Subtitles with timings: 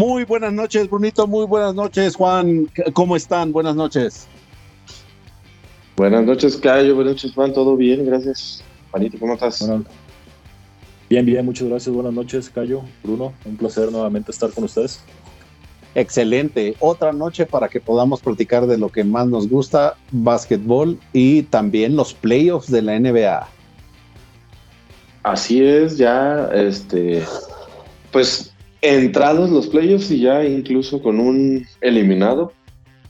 [0.00, 1.26] Muy buenas noches, Brunito.
[1.26, 2.70] Muy buenas noches, Juan.
[2.94, 3.52] ¿Cómo están?
[3.52, 4.26] Buenas noches.
[5.94, 6.94] Buenas noches, Cayo.
[6.94, 7.52] Buenas noches, Juan.
[7.52, 8.06] ¿Todo bien?
[8.06, 8.64] Gracias.
[8.90, 9.62] Juanito, ¿cómo estás?
[11.10, 11.44] bien, bien.
[11.44, 11.94] Muchas gracias.
[11.94, 12.80] Buenas noches, Cayo.
[13.02, 15.02] Bruno, un placer nuevamente estar con ustedes.
[15.94, 16.74] Excelente.
[16.80, 21.94] Otra noche para que podamos platicar de lo que más nos gusta, básquetbol y también
[21.94, 23.46] los playoffs de la NBA.
[25.24, 27.22] Así es, ya, este,
[28.10, 28.50] pues
[28.82, 32.52] entrados los playoffs y ya incluso con un eliminado,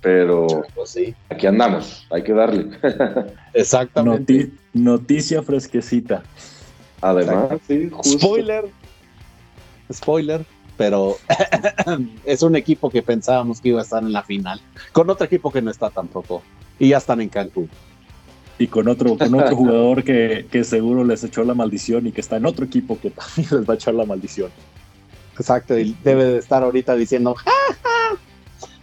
[0.01, 1.15] pero pues sí.
[1.28, 2.70] aquí andamos, hay que darle.
[3.55, 4.51] Exactamente.
[4.73, 6.23] noticia fresquecita.
[7.01, 8.66] Además, sí, Spoiler.
[9.92, 10.45] Spoiler,
[10.77, 11.16] pero
[12.25, 14.61] es un equipo que pensábamos que iba a estar en la final,
[14.92, 16.42] con otro equipo que no está tampoco,
[16.78, 17.69] y ya están en Cancún
[18.61, 22.37] y con otro, con otro jugador que, seguro les echó la maldición y que está
[22.37, 24.50] en otro equipo que también les va a echar la maldición.
[25.41, 27.34] Exacto, y debe de estar ahorita diciendo,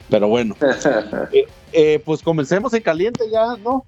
[0.10, 0.56] pero bueno,
[1.32, 3.86] eh, eh, pues comencemos en caliente ya, ¿no?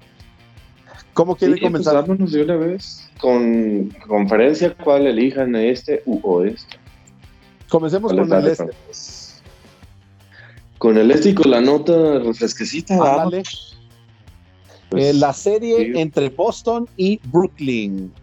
[1.13, 2.05] ¿Cómo quiere sí, comenzar?
[2.05, 6.77] Pues de una vez con conferencia, cuál elijan este u oeste.
[7.69, 8.69] Comencemos con el este.
[10.77, 12.95] Con el este y con la nota refresquecita.
[12.97, 13.43] Dale.
[14.89, 18.13] Pues, eh, la serie entre Boston y Brooklyn.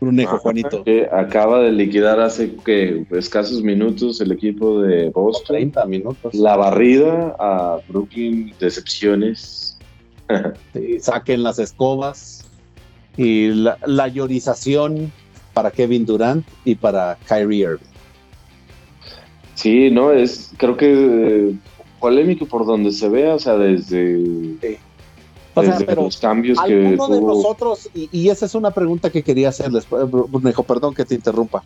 [0.00, 0.84] Brunejo, Juanito.
[0.84, 5.56] Que acaba de liquidar hace que escasos minutos el equipo de Boston.
[5.56, 6.34] 30 minutos.
[6.34, 9.76] La barrida a Brooklyn, decepciones.
[11.00, 12.44] saquen las escobas.
[13.16, 15.12] Y la, llorización
[15.52, 17.84] para Kevin Durant y para Kyrie Irving.
[19.54, 21.54] Sí, no, es, creo que eh,
[21.98, 24.78] polémico por donde se vea, o sea, desde
[25.58, 29.48] o sea, pero los cambios que de nosotros, y, esa es una pregunta que quería
[29.48, 31.62] hacerles, eh, Brunejo, perdón que te interrumpa.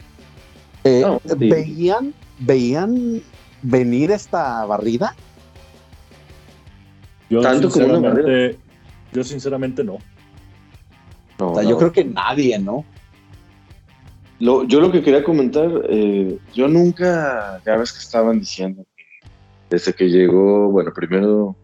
[0.85, 1.05] Eh,
[1.37, 3.23] ¿veían, ¿Veían
[3.63, 5.15] venir esta barrida?
[7.31, 8.59] Yo sinceramente,
[9.13, 9.99] yo sinceramente no.
[11.39, 12.85] o sea, yo creo que nadie, ¿no?
[14.39, 19.05] Lo, yo lo que quería comentar, eh, yo nunca, ya ves que estaban diciendo que
[19.71, 21.57] desde que llegó, bueno, primero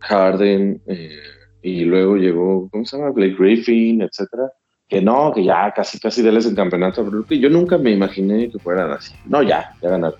[0.00, 1.16] Harden, eh,
[1.64, 3.10] y luego llegó, ¿cómo se llama?
[3.10, 4.52] Blake Griffin, etcétera.
[4.86, 8.58] Que no, que ya casi, casi déles el campeonato a Yo nunca me imaginé que
[8.58, 9.14] fueran así.
[9.24, 10.18] No, ya, ya ganaron.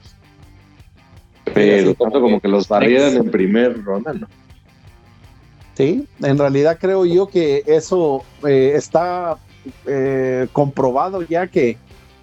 [1.53, 4.27] Pero tanto como que los barrieran en primer ronda, ¿no?
[5.75, 9.37] Sí, en realidad creo yo que eso eh, está
[9.87, 11.76] eh, comprobado ya que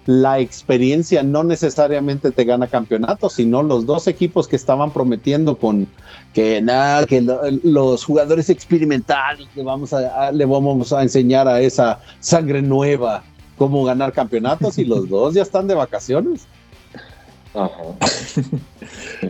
[0.06, 5.86] la experiencia no necesariamente te gana campeonatos, sino los dos equipos que estaban prometiendo con
[6.34, 7.24] que nada, que
[7.62, 13.22] los jugadores experimentales le vamos a, le vamos a enseñar a esa sangre nueva
[13.56, 16.46] cómo ganar campeonatos y los dos ya están de vacaciones.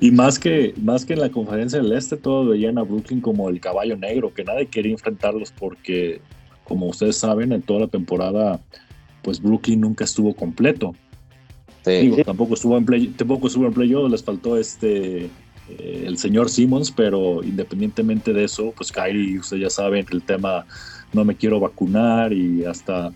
[0.01, 3.49] y más que, más que en la conferencia del Este, todos veían a Brooklyn como
[3.49, 6.21] el caballo negro, que nadie quería enfrentarlos porque,
[6.65, 8.61] como ustedes saben, en toda la temporada
[9.23, 10.95] pues Brooklyn nunca estuvo completo.
[12.25, 15.31] tampoco estuvo en play, tampoco estuvo en playoff, les faltó este
[15.69, 20.67] eh, el señor Simmons, pero independientemente de eso, pues Kyrie, ustedes ya saben el tema
[21.13, 23.13] no me quiero vacunar y hasta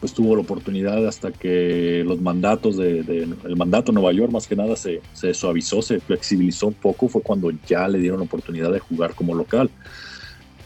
[0.00, 3.00] pues tuvo la oportunidad hasta que los mandatos de,
[3.44, 7.08] el mandato de Nueva York más que nada se, se suavizó, se flexibilizó un poco,
[7.08, 9.70] fue cuando ya le dieron la oportunidad de jugar como local.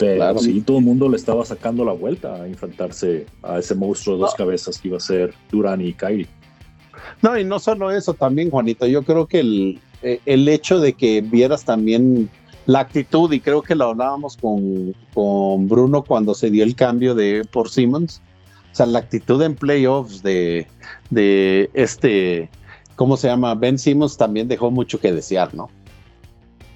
[0.00, 4.16] Pero sí, todo el mundo le estaba sacando la vuelta a enfrentarse a ese monstruo
[4.16, 6.26] de dos cabezas que iba a ser Durán y Kyrie.
[7.22, 8.86] No, y no solo eso también, Juanito.
[8.86, 12.30] Yo creo que el, eh, el hecho de que vieras también
[12.66, 17.14] la actitud, y creo que lo hablábamos con, con Bruno cuando se dio el cambio
[17.14, 18.22] de por Simmons.
[18.72, 20.66] O sea, la actitud en playoffs de,
[21.10, 22.48] de este,
[22.96, 23.54] ¿cómo se llama?
[23.54, 25.68] Ben Simmons también dejó mucho que desear, ¿no?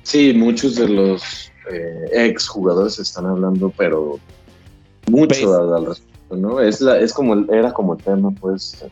[0.03, 4.19] Sí, muchos de los eh, ex jugadores están hablando, pero
[5.09, 6.61] mucho al, respecto, ¿no?
[6.61, 8.85] Es, la, es como, era como el tema, pues,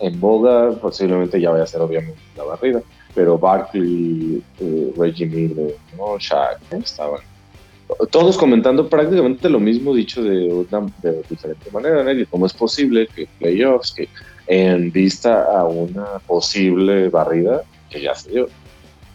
[0.00, 2.82] en boga, posiblemente ya vaya a ser obviamente la barrida,
[3.14, 6.18] pero Barkley, eh, Reggie Miller, ¿no?
[6.18, 7.20] Shaq, estaban
[8.10, 12.26] todos comentando prácticamente lo mismo dicho de una de diferente manera, ¿no?
[12.30, 14.08] cómo es posible que playoffs, que
[14.46, 18.48] en vista a una posible barrida que ya se dio,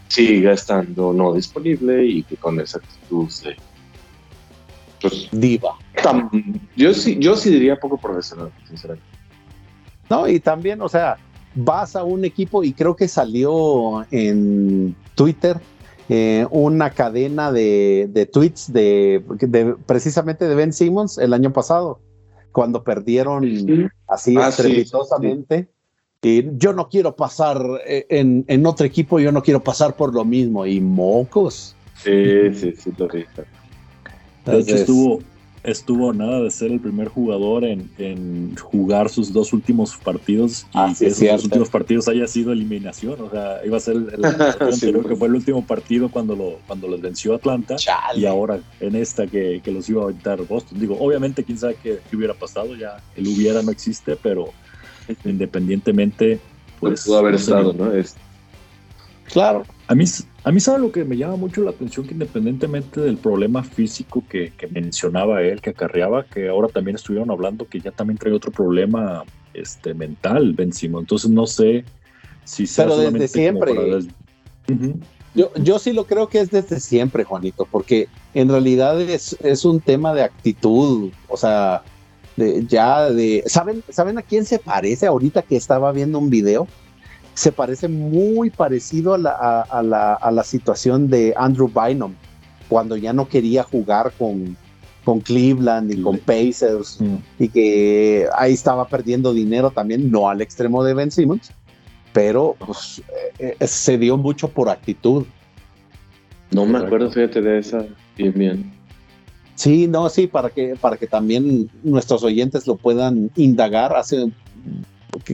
[0.08, 3.56] siga estando no disponible y que con esa actitud de
[5.02, 5.78] pues, diva.
[6.76, 9.08] yo sí, yo sí diría poco profesional, sinceramente.
[10.10, 11.18] No, y también, o sea,
[11.56, 15.60] vas a un equipo y creo que salió en Twitter
[16.10, 19.24] eh, una cadena de, de tweets de,
[19.86, 22.00] precisamente de Ben Simmons el año pasado,
[22.52, 25.68] cuando perdieron así ah, estrepitosamente
[26.58, 30.26] yo no quiero pasar eh, en, en, otro equipo, yo no quiero pasar por lo
[30.26, 30.66] mismo.
[30.66, 31.76] Y mocos.
[32.04, 33.28] Sí, sí, sí, lo dije.
[34.46, 35.20] De hecho, estuvo,
[35.64, 41.08] estuvo nada de ser el primer jugador en, jugar sus dos últimos partidos y que
[41.08, 43.20] esos dos últimos partidos haya sido eliminación.
[43.22, 44.26] O sea, iba a ser el,
[44.60, 47.76] anterior, que fue el último partido cuando lo cuando los venció Atlanta
[48.16, 50.80] y ahora en esta que, los iba a aventar Boston.
[50.80, 54.54] Digo, obviamente, quién sabe qué, hubiera pasado, ya el hubiera no existe, pero
[55.24, 56.40] independientemente,
[56.80, 57.06] pues.
[57.06, 57.92] pudo haber estado, ¿no?
[59.26, 59.64] Claro.
[59.88, 60.06] A mí,
[60.44, 64.24] a mí sabe lo que me llama mucho la atención, que independientemente del problema físico
[64.28, 68.52] que, mencionaba él, que acarreaba, que ahora también estuvieron hablando que ya también trae otro
[68.52, 69.24] problema
[69.54, 71.86] este, mental, Ben Entonces no sé
[72.44, 73.74] si sea Pero desde siempre.
[75.36, 79.66] yo, yo sí lo creo que es desde siempre, Juanito, porque en realidad es, es
[79.66, 81.84] un tema de actitud, o sea,
[82.36, 83.44] de, ya de...
[83.46, 86.68] ¿saben, ¿Saben a quién se parece ahorita que estaba viendo un video?
[87.36, 92.14] se parece muy parecido a la, situación de Andrew Bynum,
[92.70, 94.58] cuando ya no quería jugar con,
[95.04, 97.16] con Cleveland y con Pacers, mm.
[97.38, 101.52] y que ahí estaba perdiendo dinero también, no al extremo de Ben Simmons,
[102.14, 103.04] pero pues,
[103.38, 105.26] eh, eh, se dio mucho por actitud.
[106.52, 107.86] No me acuerdo, fíjate de esa,
[108.16, 108.75] bien, bien.
[109.56, 114.32] Sí, no, sí, para que, para que también nuestros oyentes lo puedan indagar hace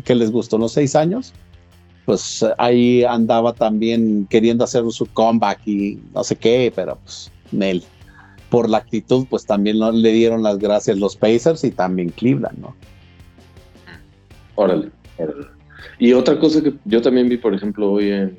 [0.04, 1.34] que, les gustó, los seis años
[2.06, 7.84] pues ahí andaba también queriendo hacer su comeback y no sé qué, pero pues Nel.
[8.50, 12.76] Por la actitud, pues también le dieron las gracias los Pacers y también Cleveland, ¿no?
[14.56, 14.90] Órale,
[16.00, 18.36] Y otra cosa que yo también vi, por ejemplo, hoy en.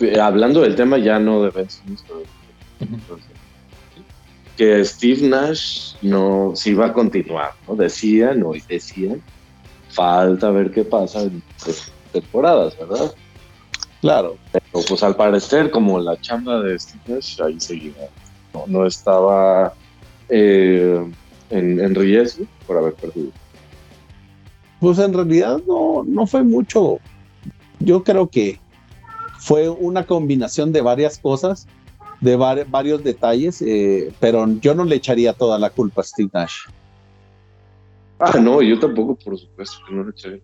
[0.00, 1.68] Eh, hablando del tema ya no de Ben
[4.56, 7.74] que Steve Nash no si va a continuar, ¿no?
[7.74, 9.22] Decían y decían,
[9.90, 11.28] falta ver qué pasa
[12.12, 13.14] temporadas, ¿verdad?
[14.00, 14.36] Claro.
[14.52, 18.08] Pero pues al parecer, como la chamba de Steve ahí seguía.
[18.66, 19.74] No, estaba
[20.28, 21.04] eh,
[21.50, 23.30] en, riesgo por haber perdido.
[24.78, 26.98] Pues en realidad no, no fue mucho.
[27.80, 28.60] Yo creo que
[29.38, 31.66] fue una combinación de varias cosas,
[32.24, 36.62] de varios detalles, eh, pero yo no le echaría toda la culpa a Steve Nash.
[38.18, 40.40] Ah, no, yo tampoco, por supuesto, que no le echaría.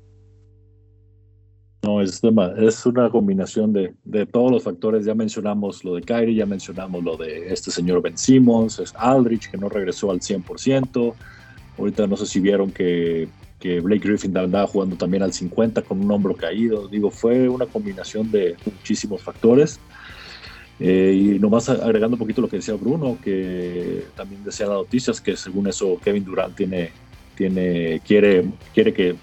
[1.83, 2.21] No, es,
[2.59, 5.07] es una combinación de, de, todos los factores.
[5.07, 9.51] Ya mencionamos lo de Kyrie, ya mencionamos lo de este señor Ben Simmons, es Aldrich
[9.51, 11.15] que no regresó al 100%.
[11.79, 13.29] Ahorita no sé si vieron que,
[13.59, 16.87] que Blake Griffin andaba jugando también al 50 con un hombro caído.
[16.89, 19.81] Digo, fue una combinación de muchísimos factores.
[20.81, 25.21] Eh, y nomás agregando un poquito lo que decía Bruno, que también decía las noticias
[25.21, 26.91] que según eso Kevin Durant tiene,
[27.37, 29.15] tiene, quiere, quiere que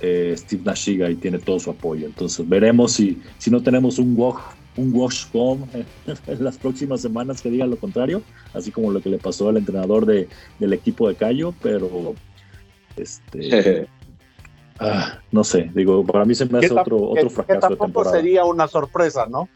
[0.00, 2.06] eh, Steve Nashiga y tiene todo su apoyo.
[2.06, 4.40] Entonces veremos si, si no tenemos un wash,
[4.76, 8.22] un wash bomb en las próximas semanas que diga lo contrario,
[8.54, 10.28] así como lo que le pasó al entrenador de,
[10.60, 12.14] del equipo de Cayo, pero
[12.96, 13.88] este
[14.78, 18.16] ah, no sé, digo, para mí se me hace otro, otro fracaso de temporada.
[18.16, 19.48] sería una sorpresa, ¿no?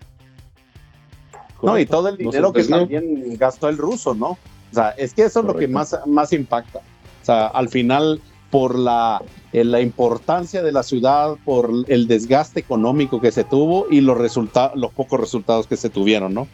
[1.62, 4.30] No, y todo el dinero que también gastó el ruso, ¿no?
[4.30, 6.80] O sea, es que eso es lo que más, más impacta.
[7.22, 12.60] O sea, al final por la, eh, la importancia de la ciudad, por el desgaste
[12.60, 14.18] económico que se tuvo y los,
[14.74, 16.46] los pocos resultados que se tuvieron, ¿no?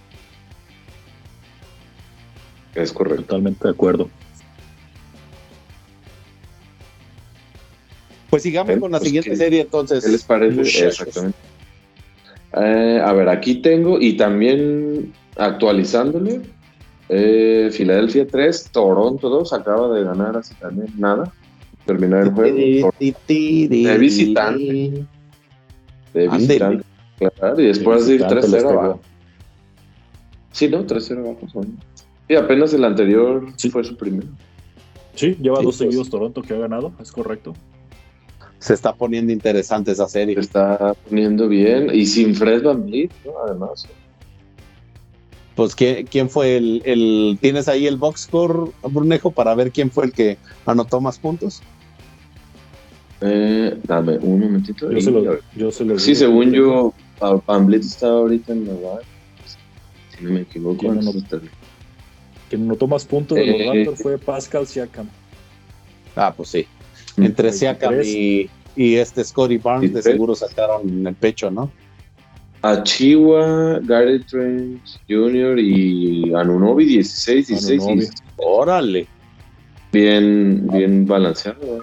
[2.75, 3.23] Es correcto.
[3.23, 4.09] Totalmente de acuerdo.
[8.31, 10.03] Pues sigamos con la pues siguiente serie entonces.
[10.03, 10.87] ¿Qué les parece?
[10.87, 11.37] Exactamente.
[12.55, 16.41] Eh, a ver, aquí tengo y también actualizándole.
[17.09, 21.33] Eh, Filadelfia 3, Toronto 2, acaba de ganar así también nada
[21.85, 22.93] terminar el juego.
[22.99, 25.07] De visitante.
[26.15, 26.85] De visitante.
[27.19, 29.01] Claro, y después de ir 3-0 abajo.
[30.51, 30.85] Sí, ¿no?
[30.85, 31.67] 3-0 abajo.
[32.29, 33.71] Y apenas el anterior sí.
[33.71, 34.29] fue su primero.
[35.15, 35.77] Sí, lleva dos pues.
[35.77, 37.55] seguidos Toronto que ha ganado, es correcto.
[38.63, 40.37] Se está poniendo interesante esa serie.
[40.37, 41.91] Se está poniendo bien.
[41.93, 43.33] Y sin Fred Van Vliet, ¿no?
[43.45, 43.89] Además.
[45.57, 50.13] Pues, ¿quién, fue el, ¿Tienes ahí el box score, Brunejo, para ver quién fue el
[50.13, 51.61] que anotó más puntos?
[53.21, 54.93] Eh, dame un momentito.
[54.93, 56.95] Yo, se lo, yo se lo Sí, según yo,
[57.45, 59.01] Pamblet está ahorita en Nueva
[60.17, 60.79] Si no me equivoco.
[60.79, 61.41] ¿Quién anotó,
[62.49, 65.09] quien anotó más puntos de los eh, Raptors fue Pascal Siakam.
[66.15, 66.67] Ah, pues sí.
[67.17, 67.25] Mm.
[67.25, 71.71] Entre Siakam y, y, este Scotty Barnes, de seguro sacaron el pecho, ¿no?
[72.63, 75.59] a Chihuahua, Gary Trent Jr.
[75.59, 78.11] y Anunobi 16, 16.
[78.37, 79.07] Órale.
[79.93, 81.81] Bien, bien balanceado.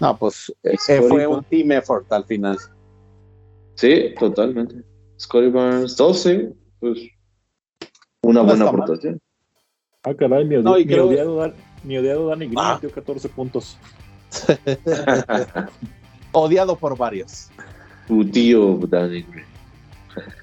[0.00, 0.76] No, pues eh,
[1.08, 2.58] fue un team effort al final.
[3.76, 4.76] Sí, totalmente.
[5.18, 6.98] Scotty Barnes, 12, pues
[8.22, 9.20] una buena aportación.
[10.02, 12.78] Ah, caray, mi, odiado, mi odiado Danny Green ah.
[12.94, 13.78] 14 puntos.
[16.32, 17.48] Odiado por varios.
[18.08, 19.46] Tu tío Danny Green.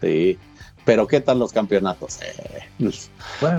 [0.01, 0.37] Sí.
[0.83, 2.19] Pero ¿qué tal los campeonatos?
[2.21, 2.89] Eh,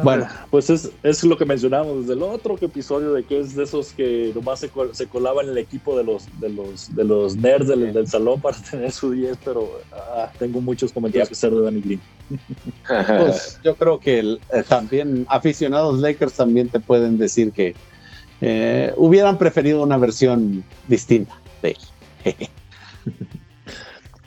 [0.02, 3.62] bueno, pues es, es, lo que mencionamos desde el otro episodio de que es de
[3.62, 7.36] esos que nomás se, se colaban en el equipo de los, de los, de los
[7.36, 11.62] nerds del, salón para tener su 10, pero ah, tengo muchos comentarios que hacer de
[11.62, 12.00] Danny Green.
[12.86, 17.74] Pues yo creo que eh, también aficionados Lakers también te pueden decir que
[18.42, 21.76] eh, hubieran preferido una versión distinta de
[22.24, 22.34] él.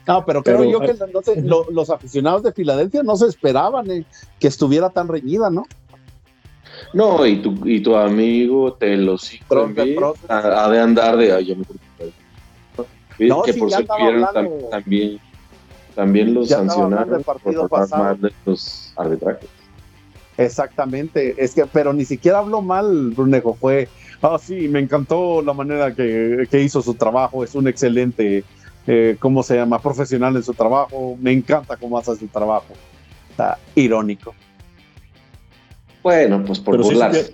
[0.07, 0.93] No, pero creo yo que
[1.71, 4.05] los aficionados de Filadelfia no se esperaban eh,
[4.39, 5.65] que estuviera tan reñida, ¿no?
[6.93, 9.17] No, y tu, y tu amigo te lo
[10.27, 11.65] ha de andar de ay, yo me
[13.27, 15.19] no, que por si también,
[15.95, 19.49] también los sancionaron por mal de los arbitrajes.
[20.37, 23.87] Exactamente, es que, pero ni siquiera habló mal Brunejo, fue,
[24.21, 28.43] ah, sí, me encantó la manera que, que hizo su trabajo, es un excelente
[28.87, 29.79] eh, ¿cómo se llama?
[29.79, 31.17] Profesional en su trabajo.
[31.19, 32.73] Me encanta cómo hace su trabajo.
[33.29, 34.33] Está irónico.
[36.03, 37.33] Bueno, pues por burlarse.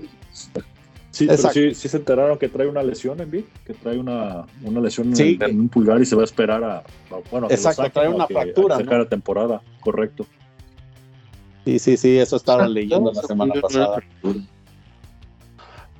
[1.11, 4.79] Sí, sí, sí, se enteraron que trae una lesión en Vic, que trae una, una
[4.79, 6.83] lesión en, un pulgar y se va a esperar a,
[7.29, 8.77] bueno, Exacto, trae una fractura.
[8.77, 10.25] A la temporada, correcto.
[11.65, 14.01] Sí, sí, sí, eso estaba leyendo la semana pasada.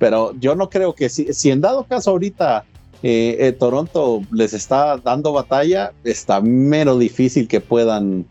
[0.02, 2.64] Pero yo no creo que si, en dado caso ahorita
[3.04, 8.26] eh, eh, Toronto les está dando batalla, está mero difícil que puedan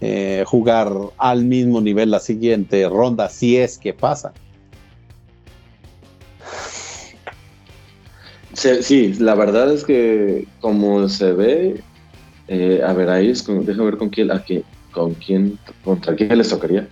[0.00, 4.34] eh, jugar al mismo nivel la siguiente ronda, si es que pasa.
[8.52, 11.82] Sí, la verdad es que como se ve,
[12.86, 14.30] a ver, ahí es deja ver con quién,
[14.92, 16.88] con quién, contra quién les tocaría.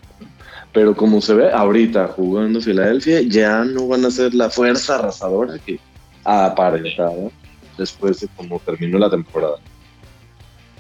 [0.75, 5.57] Pero como se ve ahorita jugando Filadelfia, ya no van a ser la fuerza arrasadora
[5.65, 5.79] que,
[6.25, 7.31] aparentado
[7.79, 9.57] después de cómo terminó la temporada.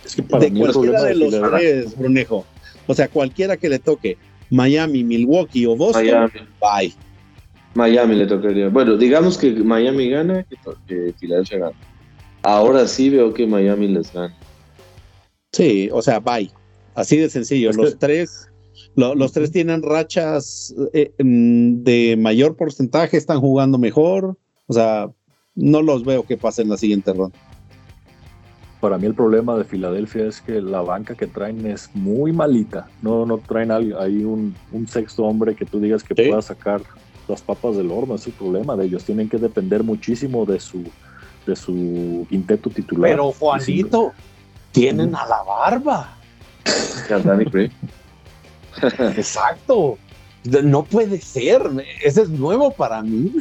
[0.04, 2.44] Es que para de mí cualquiera de los tres, Brunejo.
[2.88, 4.18] O sea, cualquiera que le toque,
[4.50, 6.40] Miami, Milwaukee o Boston, Miami.
[6.60, 6.94] bye.
[7.74, 8.68] Miami le tocaría.
[8.68, 11.76] Bueno, digamos que Miami gana, que, que Filadelfia gana.
[12.42, 14.36] Ahora sí veo que Miami les gana.
[15.52, 16.50] Sí, o sea, bye.
[16.94, 17.72] Así de sencillo.
[17.72, 18.48] los tres,
[18.96, 24.36] los tres tienen rachas eh, mm, de mayor porcentaje, están jugando mejor.
[24.66, 25.10] O sea,
[25.54, 27.38] no los veo que pasen la siguiente ronda.
[28.80, 32.88] Para mí el problema de Filadelfia es que la banca que traen es muy malita.
[33.00, 34.54] No, no traen ahí un,
[34.88, 36.82] sexto hombre que tú digas que pueda sacar
[37.26, 38.16] las papas del horno.
[38.16, 39.04] Es el problema de ellos.
[39.04, 40.84] Tienen que depender muchísimo de su,
[41.46, 43.10] de su quinteto titular.
[43.10, 44.12] Pero Juanito,
[44.72, 46.18] tienen a la barba.
[49.16, 49.98] Exacto.
[50.44, 51.62] No puede ser.
[52.02, 53.32] Ese es nuevo para mí.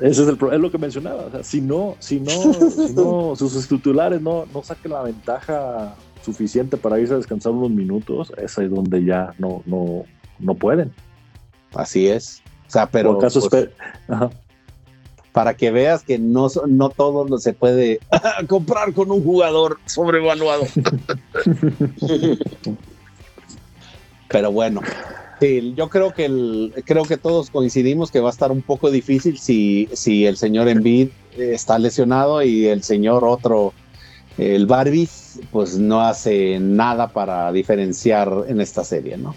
[0.00, 1.42] Ese es, el, es lo que mencionaba.
[1.42, 7.16] si no, si no, sus titulares no, no saquen la ventaja suficiente para irse a
[7.16, 10.04] descansar unos minutos, es ahí donde ya no, no,
[10.38, 10.92] no pueden.
[11.74, 12.42] Así es.
[12.68, 13.50] O sea, pero pues,
[15.32, 18.00] para que veas que no, no todo se puede
[18.48, 20.64] comprar con un jugador sobrevaluado.
[24.32, 24.80] Pero bueno,
[25.42, 28.92] Sí, yo creo que el, creo que todos coincidimos que va a estar un poco
[28.92, 33.72] difícil si, si el señor Embiid está lesionado y el señor otro,
[34.38, 39.34] el Barbis, pues no hace nada para diferenciar en esta serie, ¿no?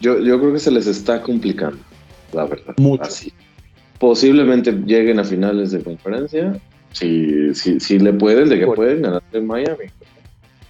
[0.00, 1.78] Yo, yo creo que se les está complicando,
[2.32, 2.74] la verdad.
[2.76, 3.04] Mucho.
[3.04, 3.32] Así.
[4.00, 6.60] Posiblemente lleguen a finales de conferencia,
[6.90, 9.84] si, si, si le pueden, de que pueden ganar en Miami.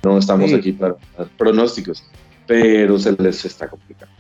[0.05, 0.97] No estamos aquí para
[1.39, 2.05] pronósticos,
[2.47, 4.15] pero se les está complicando.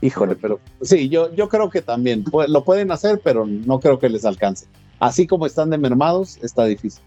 [0.00, 4.08] Híjole, pero sí, yo, yo creo que también lo pueden hacer, pero no creo que
[4.08, 4.66] les alcance.
[5.00, 7.02] Así como están de mermados, está difícil.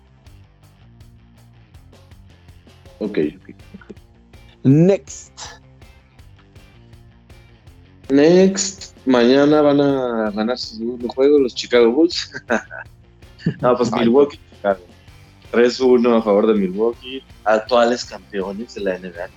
[2.99, 3.17] Ok.
[4.63, 5.33] Next.
[8.09, 8.95] Next.
[9.05, 12.31] Mañana van a ganar su segundo juego los Chicago Bulls.
[13.61, 14.39] no, pues Milwaukee.
[15.51, 17.23] 3-1 a favor de Milwaukee.
[17.45, 19.29] Actuales campeones de la NBA.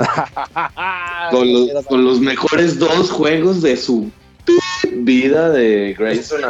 [1.30, 4.10] con, los, mejores dos juegos de su
[4.92, 6.40] vida de Grayson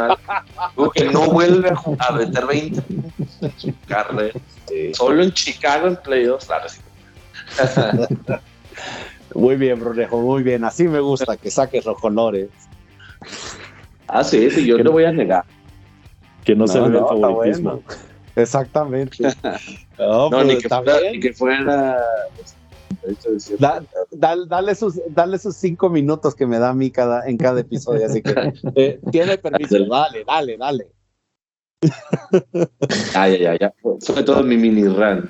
[0.95, 2.83] que no vuelve a, meter 20
[3.41, 4.39] en su carrera.
[4.93, 6.47] Solo en Chicago en playoffs.
[9.35, 10.63] muy bien, Brunejo, muy bien.
[10.63, 12.49] Así me gusta que saques los colores.
[14.07, 15.45] Ah, sí, sí, yo no voy a negar.
[16.43, 17.83] Que no, se ve el favoritismo.
[18.35, 19.23] Exactamente.
[19.99, 21.97] no, ni, que fuera, ni, que fuera,
[24.47, 28.05] dale, sus, dale sus cinco minutos que me da a mí cada, en cada episodio,
[28.05, 30.87] así que eh, tiene permiso, dale, dale, dale.
[33.13, 33.73] ya, ya, ya.
[34.01, 35.29] Fue todo mi mini rant.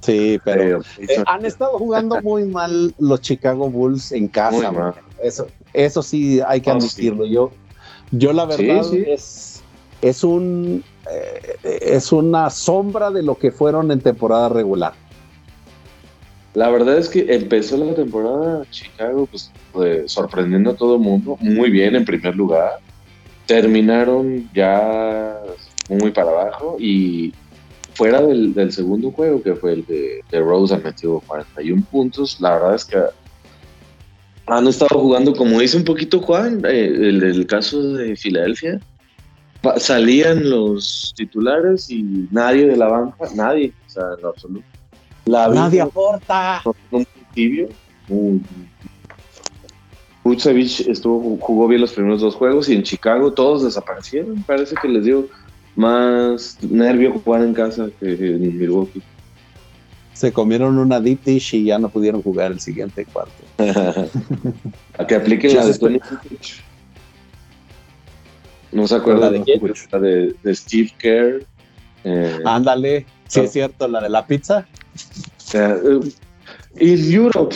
[0.00, 4.94] Sí, pero eh, han estado jugando muy mal los Chicago Bulls en casa.
[5.22, 7.24] Eso, eso sí hay que oh, admitirlo.
[7.24, 7.50] Yo,
[8.10, 9.62] yo la verdad es
[10.02, 14.92] es un eh, es una sombra de lo que fueron en temporada regular.
[16.54, 19.28] La verdad es que empezó la temporada Chicago
[19.72, 22.78] pues, sorprendiendo a todo el mundo, muy bien en primer lugar.
[23.46, 25.36] Terminaron ya
[25.88, 27.34] muy para abajo y
[27.94, 32.40] fuera del, segundo juego, que fue el de, de Rose, metido 41 puntos.
[32.40, 32.98] La verdad es que
[34.46, 38.80] han estado jugando, como dice un poquito Juan, eh, el caso de Filadelfia.
[39.78, 44.34] Salían los titulares y nadie de la banca, nadie, o sea, en lo
[45.26, 45.54] absoluto.
[45.54, 46.62] nadie aporta.
[46.90, 47.68] Un tibio,
[50.88, 54.42] estuvo, jugó bien los primeros dos juegos y en Chicago todos desaparecieron.
[54.44, 55.28] Parece que les dio
[55.76, 59.02] más nervio jugar en casa que en Milwaukee.
[60.12, 63.32] Se comieron una deep dish y ya no pudieron jugar el siguiente cuarto.
[64.98, 66.00] A que apliquen la de Tony
[68.70, 69.60] ¿No se acuerda de quién?
[69.90, 71.46] La de, Steve Kerr.
[72.04, 74.66] Eh, Ándale, sí es cierto, la de la pizza.
[75.54, 76.00] Uh,
[76.76, 77.54] in Europe,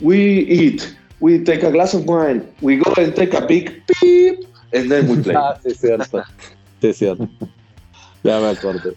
[0.00, 4.44] we eat, we take a glass of wine, we go and take a big beep,
[4.72, 5.34] and then we play.
[5.36, 6.22] ah, sí es cierto.
[6.80, 7.28] Sí, es cierto.
[8.22, 8.92] Ya me acuerdo.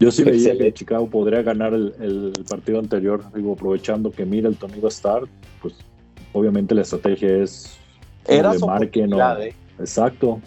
[0.00, 4.88] Yo sí veía que Chicago podría ganar el, partido anterior, digo, aprovechando que Middleton iba
[4.88, 5.22] a estar,
[5.62, 5.74] pues
[6.32, 7.76] obviamente la estrategia es
[8.26, 9.38] Era de marque, ¿no?
[9.40, 9.54] Eh.
[9.78, 10.40] Exacto.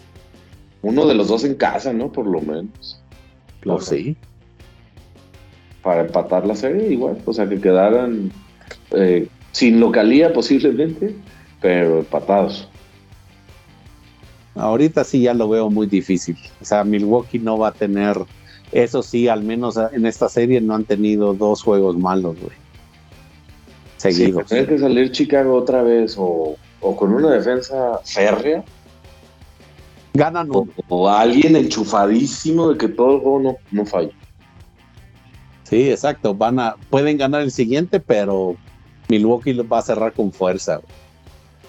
[0.82, 2.12] Uno de los dos en casa, ¿no?
[2.12, 3.02] Por lo menos.
[3.60, 3.80] Claro.
[3.80, 4.16] sí.
[5.88, 7.16] Para empatar la serie, igual.
[7.24, 8.30] O sea, que quedaran
[8.90, 11.14] eh, sin localía posiblemente,
[11.62, 12.68] pero empatados.
[14.54, 16.36] Ahorita sí ya lo veo muy difícil.
[16.60, 18.18] O sea, Milwaukee no va a tener,
[18.70, 22.52] eso sí, al menos en esta serie no han tenido dos juegos malos, güey.
[23.96, 24.44] Seguidos.
[24.44, 28.62] tiene que salir Chicago otra vez o, con una defensa férrea.
[30.12, 34.12] Ganan o, o, alguien enchufadísimo de que todo el juego no, no falla.
[35.68, 36.34] Sí, exacto.
[36.34, 38.56] Van a, pueden ganar el siguiente, pero
[39.10, 40.80] Milwaukee va a cerrar con fuerza.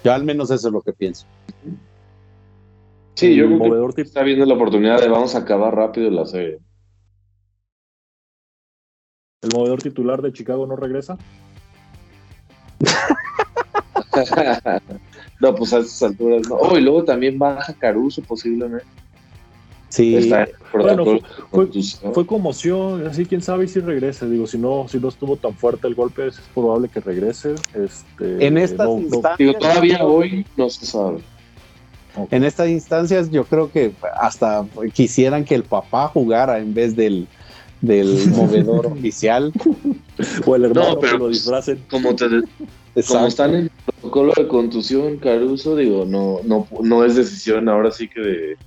[0.05, 1.25] Yo al menos eso es lo que pienso.
[3.15, 6.59] Sí, yo creo que está viendo la oportunidad de vamos a acabar rápido la serie.
[9.41, 11.17] ¿El movedor titular de Chicago no regresa?
[15.41, 16.55] no, pues a estas alturas no.
[16.55, 18.85] Oh, y luego también baja Caruso posiblemente.
[19.89, 20.31] Sí,
[22.13, 24.29] fue, conmoción, así quién sabe si regrese.
[24.29, 27.55] Digo, si no, si no estuvo tan fuerte el golpe, es probable que regrese.
[27.73, 31.19] Este, en estas instancias, todavía hoy no se sabe.
[32.29, 37.27] En estas instancias yo creo que hasta quisieran que el papá jugara en vez del,
[37.81, 39.51] del movedor oficial.
[40.45, 41.83] o el hermano que lo disfracen.
[41.89, 42.27] Como, te,
[43.07, 47.89] como están en el protocolo de contusión, Caruso, digo, no, no, no es decisión ahora
[47.89, 48.57] sí que de,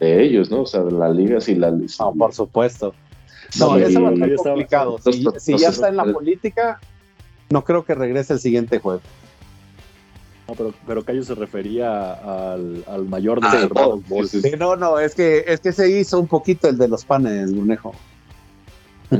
[0.00, 0.62] de ellos, ¿no?
[0.62, 1.70] O sea, de la liga, si la...
[1.70, 2.94] no, por supuesto.
[3.58, 4.98] No, eso va a ser complicado.
[5.38, 6.80] Si, ya está en la política,
[7.50, 9.00] no creo que regrese el siguiente juego.
[10.48, 12.12] No, pero, pero Cayo se refería
[12.52, 13.68] al, al mayor de ah,
[14.10, 17.04] los sí, no, no, es que, es que se hizo un poquito el de los
[17.04, 17.94] panes, Lunejo.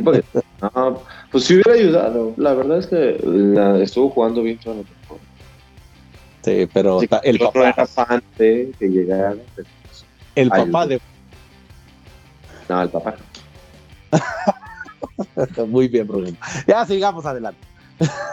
[0.04, 0.22] Pues,
[1.32, 2.32] pues sí hubiera ayudado.
[2.36, 5.26] La verdad es que estuvo jugando bien toda la temporada.
[6.42, 9.36] Sí, pero el papá no era fan de que llegara.
[10.34, 11.00] El papá de.
[12.68, 13.16] No, el papá.
[15.68, 16.36] Muy bien, Rubén.
[16.66, 17.60] Ya sigamos adelante.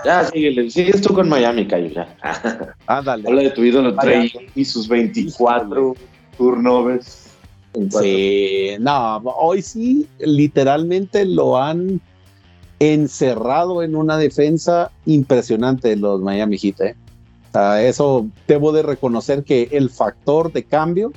[0.06, 0.70] Ya, síguele.
[0.70, 2.16] Sigues tú con Miami, Cayo, ya.
[2.88, 3.28] Ándale.
[3.28, 5.96] Habla de tu ídolo Trey y sus 24
[6.38, 7.28] turnovers.
[7.92, 12.02] Sí, no, hoy sí, literalmente lo han
[12.80, 16.82] encerrado en una defensa impresionante los Miami Heat.
[16.82, 16.96] ¿eh?
[17.88, 21.12] eso debo de reconocer que el factor de cambio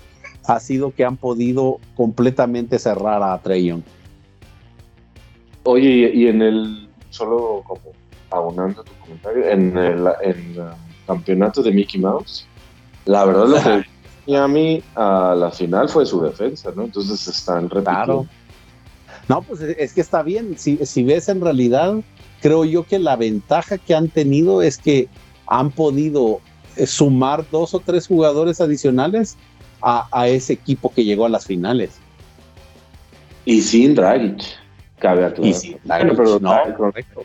[0.47, 3.83] ha sido que han podido completamente cerrar a Trey Young.
[5.65, 7.81] Oye, y en el, solo como
[8.31, 10.09] abonando tu comentario, en el,
[11.07, 12.47] campeonato de Mickey Mouse,
[13.05, 13.85] la verdad lo que
[14.27, 16.85] Miami a la final fue su defensa, ¿no?
[16.85, 18.27] Entonces están repitiendo.
[19.29, 20.57] No, pues es que está bien.
[20.57, 21.97] Si, si ves en realidad,
[22.41, 25.09] creo yo que la ventaja que han tenido es que
[25.47, 26.41] han podido
[26.77, 29.37] eh, sumar dos o tres jugadores adicionales
[29.83, 31.99] a, ese equipo que llegó a las finales.
[33.45, 34.43] Y sin Dragic,
[34.99, 35.47] cabe aclarar.
[35.47, 37.23] Y sin Dragic, pero no, correcto.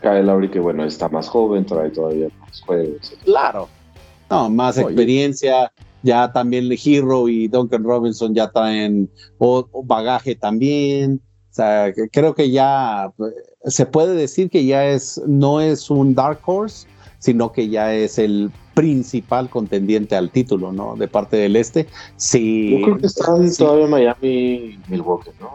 [0.00, 3.16] Kyle Lowry que bueno, está más joven, trae todavía más juegos.
[3.24, 3.68] Claro,
[4.30, 9.10] no, más experiencia, ya también Hero y Duncan Robinson ya traen
[9.84, 11.20] bagaje también.
[11.50, 13.12] O sea, creo que ya
[13.64, 16.86] se puede decir que ya es, no es un dark horse,
[17.24, 20.94] sino que ya es el principal contendiente al título, ¿no?
[20.94, 21.86] De parte del este.
[22.18, 22.68] Sí.
[22.68, 25.50] Yo creo que están todavía Miami y Milwaukee, ¿no?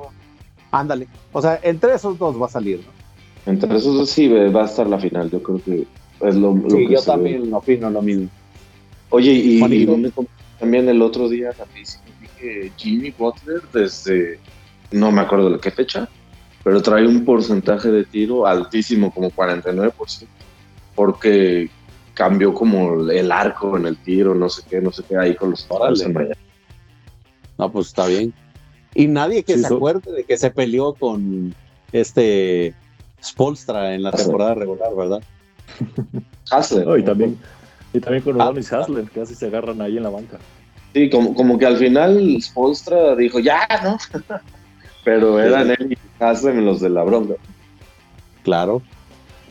[0.72, 1.08] Ándale.
[1.32, 3.52] O sea, entre esos dos va a salir, ¿no?
[3.52, 5.30] Entre esos dos sí va a estar la final.
[5.30, 5.86] Yo creo que
[6.22, 8.30] es lo, lo sí, yo también opino lo mismo.
[9.12, 9.62] Oye, y,
[10.60, 12.04] también el otro día rapidísimo
[12.40, 14.40] que Jimmy Butler desde,
[14.90, 16.10] no me acuerdo de qué fecha,
[16.64, 20.26] pero trae un porcentaje de tiro altísimo, como 49%,
[21.00, 21.70] porque
[22.14, 25.52] cambió como el arco en el tiro, no sé qué, no sé qué, ahí con
[25.52, 25.66] los
[26.02, 26.36] en
[27.58, 28.34] No, pues está bien.
[28.94, 31.56] Y nadie que se acuerde de que se peleó con
[31.94, 32.74] este
[33.24, 35.24] Spolstra en la temporada regular, ¿verdad?
[36.52, 37.00] Hasler.
[37.00, 37.40] y también
[37.94, 40.38] y también con Udonis ah, Haslem, casi se agarran ahí en la banca.
[40.94, 43.98] Sí, como, como que al final Spolstra dijo, ya, ¿no?
[45.06, 47.36] pero eran él y Haslem los de la bronca.
[48.44, 48.82] Claro.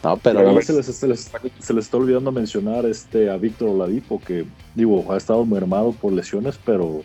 [0.03, 5.13] No, pero, se, les, se, les, está olvidando mencionar este a Víctor Oladipo, que digo,
[5.13, 7.03] ha estado mermado por lesiones, pero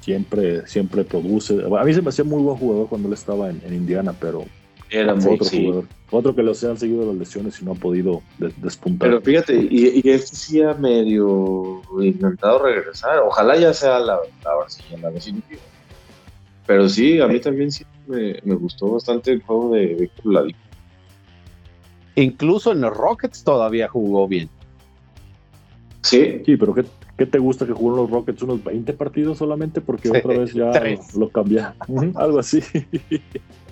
[0.00, 1.62] siempre, siempre produce.
[1.78, 4.46] A mí se me hacía muy buen jugador cuando él estaba en Indiana, pero
[4.90, 5.84] era muy, otro jugador.
[6.10, 9.08] Otro que los han seguido las lesiones y no ha podido despuntar.
[9.08, 13.20] Pero fíjate, y, y, este sí ha medio intentado regresar.
[13.20, 15.60] Ojalá ya sea la, la, la definitiva.
[16.66, 20.58] Pero sí, a mí también sí me, gustó bastante el juego de Víctor Ladipo.
[22.20, 24.48] Incluso en los Rockets todavía jugó bien.
[26.02, 26.42] Sí.
[26.44, 26.84] Sí, pero ¿qué,
[27.16, 29.80] ¿qué te gusta que jugó los Rockets unos 20 partidos solamente?
[29.80, 30.70] Porque otra vez ya
[31.14, 31.74] lo cambia.
[32.14, 32.62] Algo así.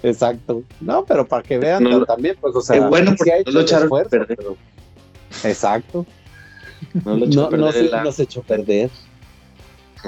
[0.03, 0.63] Exacto.
[0.81, 4.39] No, pero para que vean también, pues, o sea, bueno porque no lo echaron perder.
[5.45, 6.07] Exacto.
[7.05, 8.91] No lo echó no, se, nos echó perder.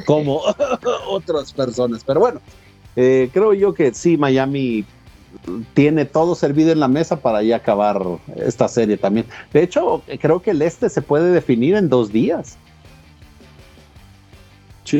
[0.06, 0.40] Como
[1.08, 2.04] otras personas.
[2.04, 2.40] Pero bueno,
[2.96, 4.84] eh, creo yo que sí, Miami
[5.74, 8.02] tiene todo servido en la mesa para ya acabar
[8.36, 9.26] esta serie también.
[9.52, 12.56] De hecho, creo que el este se puede definir en dos días.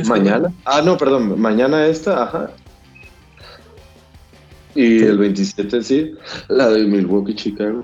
[0.06, 0.52] mañana.
[0.64, 2.50] Ah, no, perdón, mañana esta, ajá.
[4.74, 6.14] Y el 27, sí,
[6.48, 7.82] la de Milwaukee, Chicago.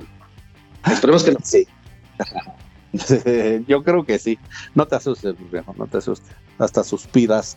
[0.87, 1.39] Esperemos que no.
[1.43, 1.67] Sí.
[3.67, 4.39] Yo creo que sí.
[4.75, 6.31] No te asustes, viejo, no te asustes.
[6.59, 7.57] Hasta suspiras.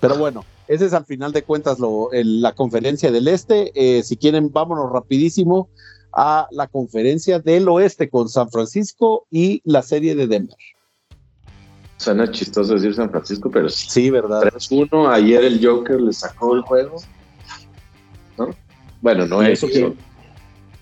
[0.00, 3.72] Pero bueno, ese es al final de cuentas lo, la conferencia del este.
[3.74, 5.68] Eh, si quieren, vámonos rapidísimo
[6.12, 10.56] a la conferencia del oeste con San Francisco y la serie de Denver.
[11.98, 13.86] Suena chistoso decir San Francisco, pero sí.
[13.88, 14.42] Sí, ¿verdad?
[14.42, 15.10] 3-1.
[15.10, 16.96] Ayer el Joker le sacó el juego.
[19.00, 19.62] Bueno, no es.
[19.62, 19.94] Eso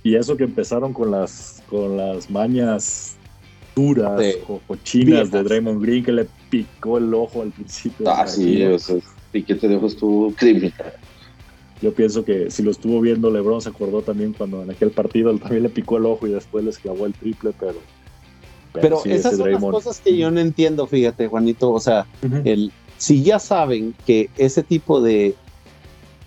[0.04, 3.16] y eso que empezaron con las, con las mañas
[3.74, 8.08] duras o cochinas de Draymond Green que le picó el ojo al principio.
[8.08, 8.96] Ah, sí, o sea,
[9.32, 10.94] piquete de ojos estuvo criminal.
[11.82, 15.34] Yo pienso que si lo estuvo viendo LeBron se acordó también cuando en aquel partido
[15.38, 17.78] también le picó el ojo y después les clavó el triple, pero
[18.80, 21.70] pero, esas son las cosas que yo no entiendo, fíjate, Juanito.
[21.70, 22.06] O sea,
[22.44, 25.36] el, si ya saben que ese tipo de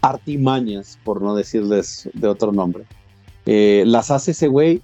[0.02, 2.86] artimañas, por no decirles de otro nombre,
[3.46, 4.82] eh, las hace ese güey,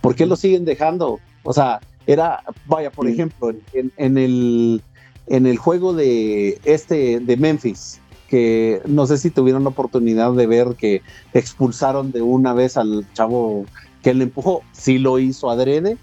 [0.00, 1.18] ¿por qué lo siguen dejando?
[1.44, 4.82] O sea, era, vaya, por ejemplo, en, el,
[5.26, 10.46] en el juego de este de Memphis, que no sé si tuvieron la oportunidad de
[10.46, 11.02] ver que
[11.32, 13.64] expulsaron de una vez al chavo
[14.02, 15.96] que le empujó, sí lo hizo adrede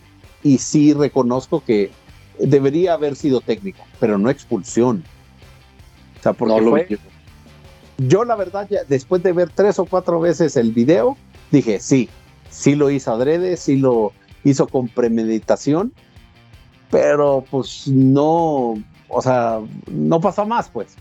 [0.43, 1.91] y sí reconozco que
[2.39, 5.03] debería haber sido técnico, pero no expulsión.
[6.19, 6.99] O sea, porque fue,
[7.97, 11.17] yo la verdad, ya, después de ver tres o cuatro veces el video,
[11.51, 12.09] dije, sí,
[12.49, 15.93] sí lo hizo adrede, sí lo hizo con premeditación,
[16.89, 18.75] pero pues no,
[19.07, 20.95] o sea, no pasó más, pues.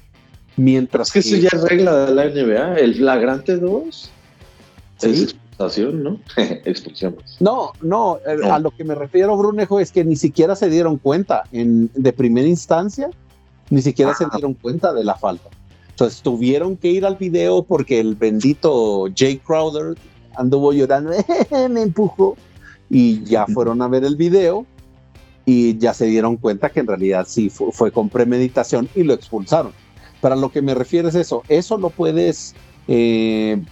[0.56, 4.10] Mientras es que, eso ya es regla de la NBA, el flagrante 2
[5.02, 5.22] es
[5.58, 6.20] expulsión, ¿no?
[6.36, 7.16] expulsión.
[7.38, 8.18] No, no,
[8.50, 12.12] a lo que me refiero, Brunejo, es que ni siquiera se dieron cuenta en, de
[12.12, 13.10] primera instancia,
[13.70, 15.48] ni siquiera se dieron cuenta de la falta.
[15.90, 19.96] Entonces tuvieron que ir al video porque el bendito Jay Crowder
[20.34, 21.12] anduvo llorando,
[21.70, 22.36] me empujó.
[22.90, 24.66] Y ya fueron a ver el video
[25.46, 29.72] y ya se dieron cuenta que en realidad sí fue, con premeditación y lo expulsaron.
[30.20, 32.54] Para lo que me refiero es eso, eso lo puedes,
[32.88, 33.62] eh,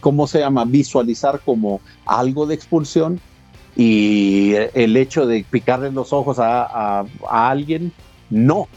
[0.00, 0.64] ¿cómo se llama?
[0.64, 3.20] Visualizar como algo de expulsión,
[3.76, 7.92] y el hecho de picarle los ojos a, alguien,
[8.28, 8.68] no.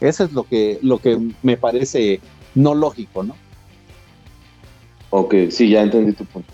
[0.00, 2.20] Eso es lo que, lo que me parece
[2.54, 3.36] no lógico, ¿no?
[5.10, 6.52] Ok, sí, ya entendí tu punto.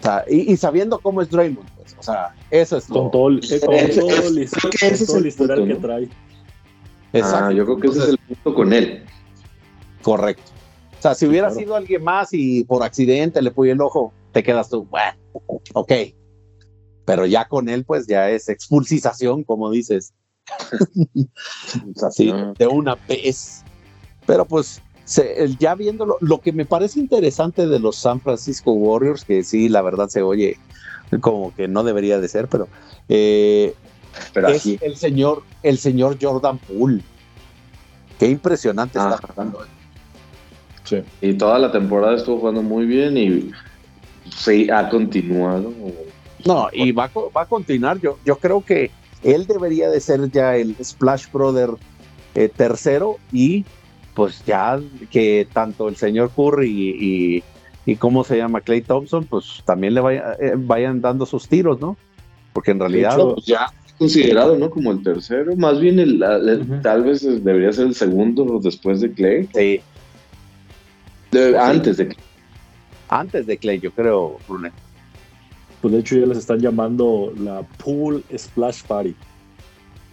[0.00, 3.40] O sea, y, sabiendo cómo es Draymond, pues, o sea, eso es con todo, el,
[3.40, 6.08] con todo, el, historial que trae.
[7.12, 7.46] Exacto.
[7.46, 9.04] Ah, yo creo que ese es el punto con él.
[10.00, 10.50] Correcto.
[10.98, 14.42] O sea, si hubiera sido alguien más y por accidente le pude el ojo, te
[14.42, 15.18] quedas tú, bueno,
[15.74, 15.92] ok.
[17.04, 20.14] Pero ya con él, pues ya es expulsización, como dices.
[22.06, 23.64] Así, de una vez.
[24.26, 24.80] Pero pues,
[25.58, 29.82] ya viéndolo, lo que me parece interesante de los San Francisco Warriors, que sí, la
[29.82, 30.56] verdad se oye
[31.20, 32.68] como que no debería de ser, pero,
[33.08, 33.74] eh,
[34.32, 37.02] pero es el señor, el señor Jordan Poole.
[38.18, 39.60] Qué impresionante está jugando.
[40.84, 41.02] Sí.
[41.20, 43.50] Y toda la temporada estuvo jugando muy bien y
[44.36, 45.72] sí, ha continuado.
[46.44, 47.98] No, y va, va a continuar.
[48.00, 48.90] Yo, yo creo que
[49.22, 51.70] él debería de ser ya el Splash Brother
[52.34, 53.64] eh, tercero y
[54.20, 54.78] pues ya
[55.10, 57.42] que tanto el señor Curry y,
[57.86, 61.80] y, cómo se llama Clay Thompson, pues también le vaya, eh, vayan dando sus tiros,
[61.80, 61.96] ¿no?
[62.52, 63.16] Porque en realidad...
[63.16, 64.68] Pues, ya considerado, ¿no?
[64.68, 66.22] Como el tercero, más bien el,
[66.82, 69.48] tal vez debería ser el segundo después de Clay.
[69.54, 69.80] Sí.
[71.58, 72.24] antes de Clay.
[73.08, 74.74] Antes de Clay, yo creo, Brunet.
[75.80, 79.16] Pues de hecho ya les están llamando la Pool Splash Party.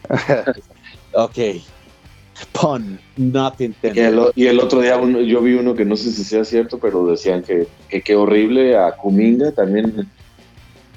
[1.14, 1.38] ok.
[2.52, 4.32] Pun, not intended.
[4.36, 7.44] Y el, otro día yo vi uno que no sé si sea cierto, pero decían
[7.44, 10.08] que qué horrible a Kuminga también.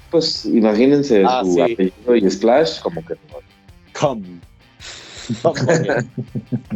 [0.09, 3.15] Pues imagínense ah, su apellido y Splash, como que
[3.97, 4.39] Come.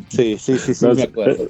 [0.09, 1.47] sí, sí, sí, sí, me acuerdo.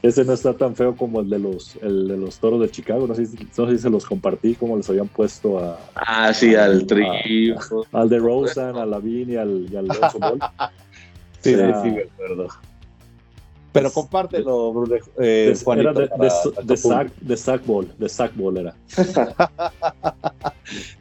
[0.00, 3.06] Ese no está tan feo como el de los, el de los toros de Chicago.
[3.08, 3.38] No sé, si
[3.78, 5.78] se los compartí, como les habían puesto a.
[5.96, 7.52] Ah, sí, al Tri.
[7.92, 10.38] Al de Rosen, a Lavin y al, y al Ball.
[11.40, 12.48] sí, sí, sí, me acuerdo.
[13.72, 14.96] Pero compártelo, Bruno.
[15.18, 16.08] Eh, de, era de,
[16.64, 18.74] de, sack, de ball, de sack ball era.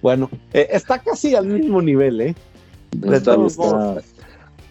[0.01, 2.35] bueno, eh, está casi al mismo nivel, ¿eh?
[2.91, 4.03] De todos modos,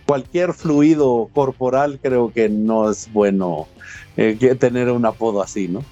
[0.06, 3.66] cualquier fluido corporal creo que no es bueno
[4.16, 5.82] eh, tener un apodo así, ¿no?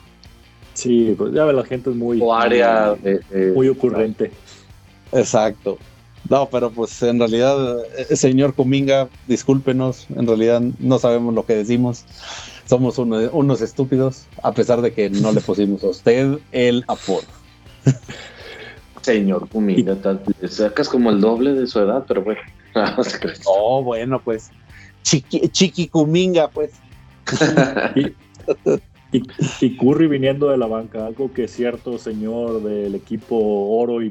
[0.75, 2.97] Sí, pues ya ve, la gente es muy, área
[3.55, 4.31] muy ocurrente.
[5.13, 5.79] Exacto.
[6.31, 11.55] No, pero pues en realidad, eh, señor Cominga, discúlpenos, en realidad no sabemos lo que
[11.55, 12.05] decimos.
[12.67, 17.25] Somos unos estúpidos, a pesar de que no le pusimos a usted el apodo.
[19.03, 19.99] Señor Cominga,
[20.49, 22.41] sacas como el doble de su edad, pero bueno.
[23.45, 24.51] oh, bueno, pues.
[25.03, 26.71] Chiqui, Chiqui Cominga, pues
[29.61, 34.11] y, Curry viniendo de la banca, algo que cierto señor del equipo oro y,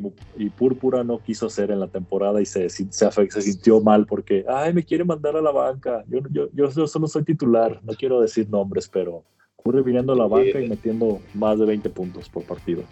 [0.49, 4.73] púrpura no quiso hacer en la temporada y se, se, se, sintió mal porque, ay,
[4.73, 6.03] me quiere mandar a la banca.
[6.07, 9.23] Yo, yo, yo, solo soy titular, no quiero decir nombres, pero
[9.63, 12.83] Curry viniendo a la banca y metiendo más de 20 puntos por partido.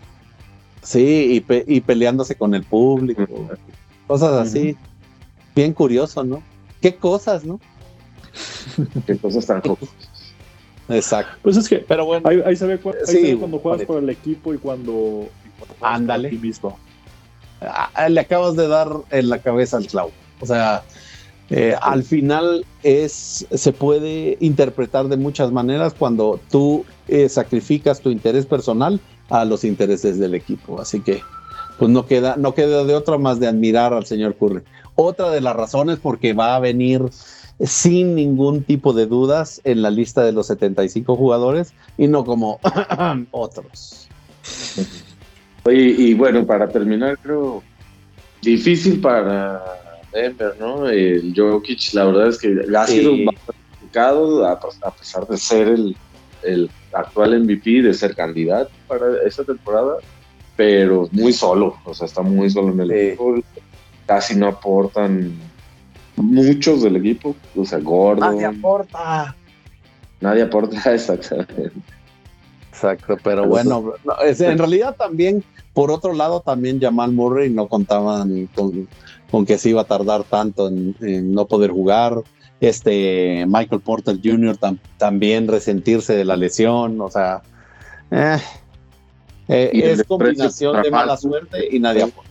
[0.83, 3.25] Sí, y, peleándose con el público,
[4.07, 4.75] cosas así.
[5.55, 6.41] Bien curioso, ¿no?
[6.81, 7.59] ¿Qué cosas, no?
[9.05, 9.61] Qué cosas tan
[10.91, 11.37] Exacto.
[11.41, 15.27] Pues es que, pero bueno, ahí, se ve, cuando juegas por el equipo y cuando,
[15.81, 16.31] Ándale.
[16.31, 16.77] mismo.
[17.61, 20.11] Ah, le acabas de dar en la cabeza al clavo.
[20.39, 20.83] O sea,
[21.49, 28.09] eh, al final es, se puede interpretar de muchas maneras cuando tú eh, sacrificas tu
[28.09, 28.99] interés personal
[29.29, 30.81] a los intereses del equipo.
[30.81, 31.21] Así que,
[31.77, 34.61] pues no queda, no queda de otra más de admirar al señor Curry.
[34.95, 37.01] Otra de las razones porque va a venir
[37.63, 42.59] sin ningún tipo de dudas en la lista de los 75 jugadores y no como
[43.31, 44.07] otros.
[45.65, 47.61] Y, bueno, para terminar, creo
[48.41, 49.61] difícil para
[50.11, 50.89] Denver, ¿no?
[50.89, 54.59] El Jokic, la verdad es que ha sido más complicado a,
[54.97, 55.67] pesar de ser
[56.43, 59.97] el, actual MVP, de ser candidato para esta temporada,
[60.55, 63.35] pero muy solo, o sea, está muy solo en el equipo,
[64.07, 65.31] casi no aportan
[66.15, 68.21] muchos del equipo, o sea, gordo.
[68.21, 69.35] Nadie aporta.
[70.19, 71.71] Nadie aporta, exactamente.
[72.69, 75.43] Exacto, pero bueno, en realidad también,
[75.73, 78.87] por otro lado, también Jamal Murray no contaban con,
[79.29, 80.95] con que se iba a tardar tanto en,
[81.33, 82.23] no poder jugar.
[82.59, 84.55] Este Michael Porter Jr.
[84.97, 87.41] también resentirse de la lesión, o sea,
[88.11, 88.37] eh,
[89.47, 92.29] eh, es combinación de mala suerte y nadie aporta.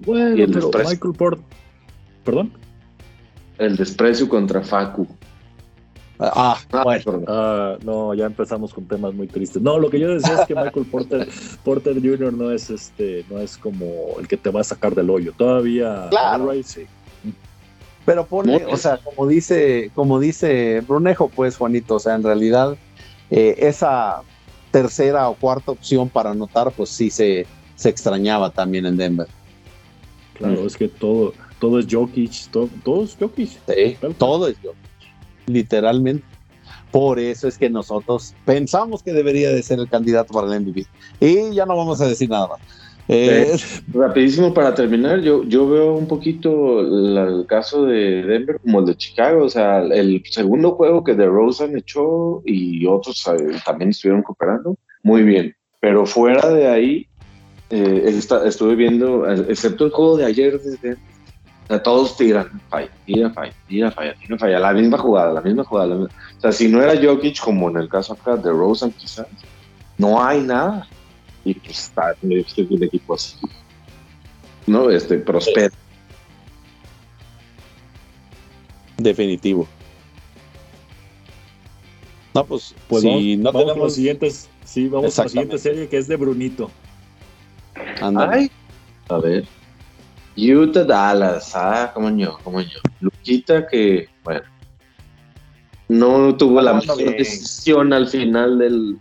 [0.00, 1.44] Bueno, pero Michael Porter,
[2.24, 2.52] perdón
[3.58, 5.06] el desprecio contra Facu.
[6.20, 7.22] Ah, ah bueno.
[7.28, 9.62] Ah, no, ya empezamos con temas muy tristes.
[9.62, 11.28] No, lo que yo decía es que Michael Porter,
[11.64, 12.32] Porter Jr.
[12.32, 15.32] no es este, no es como el que te va a sacar del hoyo.
[15.36, 16.50] Todavía claro.
[16.64, 16.86] sí.
[18.04, 22.76] Pero pone, o sea, como dice, como dice Brunejo, pues Juanito, o sea, en realidad
[23.30, 24.22] eh, esa
[24.70, 29.28] tercera o cuarta opción para anotar, pues sí se, se extrañaba también en Denver.
[30.32, 33.48] Claro, es que todo, todo es Jokic, todo, todo es Jokic.
[33.48, 34.88] Sí, todo es Jokic
[35.48, 36.24] literalmente.
[36.90, 40.86] Por eso es que nosotros pensamos que debería de ser el candidato para el MVP.
[41.20, 42.60] Y ya no vamos a decir nada más.
[43.10, 43.56] Eh,
[43.94, 48.96] rapidísimo para terminar, yo, yo veo un poquito el caso de Denver como el de
[48.96, 54.76] Chicago, o sea, el segundo juego que DeRozan echó y otros eh, también estuvieron cooperando,
[55.02, 57.06] muy bien, pero fuera de ahí,
[57.70, 60.60] eh, estuve viendo, excepto el juego de ayer
[61.68, 64.58] sea, todos tiran, falla, tira, falla, tira, falla, tira, falla.
[64.58, 65.94] La misma jugada, la misma jugada.
[65.96, 69.26] O sea, si no era Jokic, como en el caso acá de Rosen, quizás,
[69.98, 70.86] no hay nada.
[71.44, 73.36] Y pues está este un equipo así.
[74.66, 74.90] ¿No?
[74.90, 75.74] Este, prospera.
[78.96, 79.68] Definitivo.
[82.34, 83.84] No, pues, pues si no vamos tenemos...
[83.84, 86.70] los siguientes, sí, vamos a la siguiente serie que es de Brunito.
[88.00, 88.50] Ay,
[89.08, 89.57] a ver.
[90.38, 92.78] Utah Dallas, ah, como yo, como yo.
[93.00, 94.42] Luquita que, bueno,
[95.88, 98.98] no tuvo la mejor decisión al final del,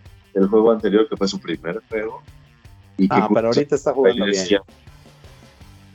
[0.49, 2.21] juego anterior, que fue su primer juego.
[3.09, 4.61] ah, pero ahorita está jugando bien.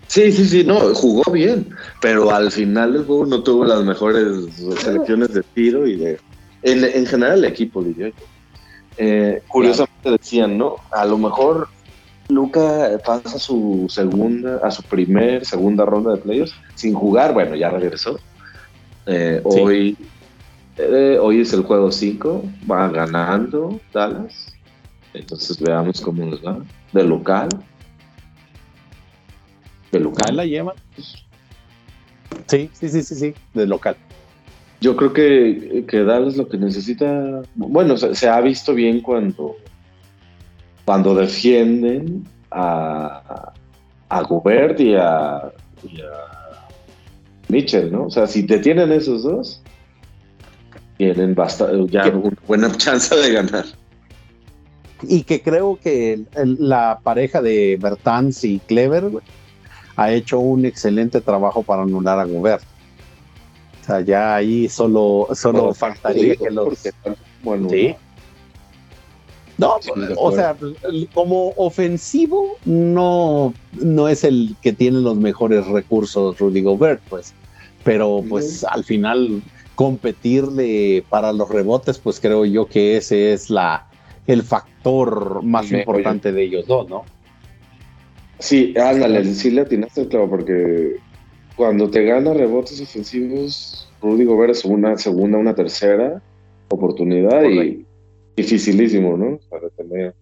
[0.06, 4.26] Sí, sí, sí, no, jugó bien, pero al final del juego no tuvo las mejores
[4.78, 6.20] selecciones de tiro y de...
[6.62, 8.14] En, general el equipo, diría yo.
[8.98, 10.76] Eh, curiosamente decían, ¿no?
[10.90, 11.68] A lo mejor
[12.32, 17.32] Luca pasa su segunda, a su primer, segunda ronda de playoffs sin jugar.
[17.34, 18.18] Bueno, ya regresó.
[19.06, 19.96] Eh, hoy,
[20.76, 24.54] eh, hoy es el juego 5, va ganando Dallas.
[25.14, 26.58] Entonces veamos cómo nos va.
[26.92, 27.48] De local.
[29.90, 30.36] De local.
[30.36, 30.74] la lleva.
[32.46, 33.96] Sí, sí, sí, sí, sí, de local.
[34.80, 39.56] Yo creo que, que Dallas lo que necesita, bueno, se ha visto bien cuando
[40.84, 43.52] cuando defienden a,
[44.08, 45.52] a Gobert y a,
[47.48, 48.06] Mitchell, ¿no?
[48.06, 49.62] O sea, si te tienen esos dos,
[50.96, 53.64] tienen bastante, ya una buena chance de ganar.
[55.02, 59.10] Y que creo que la pareja de Bertans y Clever
[59.96, 62.64] ha hecho un excelente trabajo para anular a Gobert.
[63.82, 66.88] O sea, ya ahí solo, solo faltaría que los.
[67.42, 67.96] Bueno, sí.
[69.58, 69.78] No,
[70.16, 70.56] o sea,
[71.14, 77.34] como ofensivo no, no es el que tiene los mejores recursos Rudy Gobert, pues.
[77.84, 79.42] Pero pues al final
[79.74, 83.88] competirle para los rebotes, pues creo yo que ese es la
[84.26, 87.04] el factor más importante de ellos dos, ¿no?
[88.38, 90.96] Sí, ándale, sí le atinaste el clavo, porque
[91.56, 96.22] cuando te gana rebotes ofensivos, Rudy Gobert es una segunda, una tercera
[96.68, 97.84] oportunidad y
[98.36, 99.38] dificilísimo, ¿no?
[99.50, 100.14] Para tener.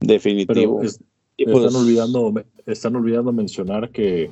[0.00, 0.78] Definitivo.
[0.78, 1.00] Pues
[1.36, 2.34] están, olvidando,
[2.66, 4.30] están olvidando mencionar que,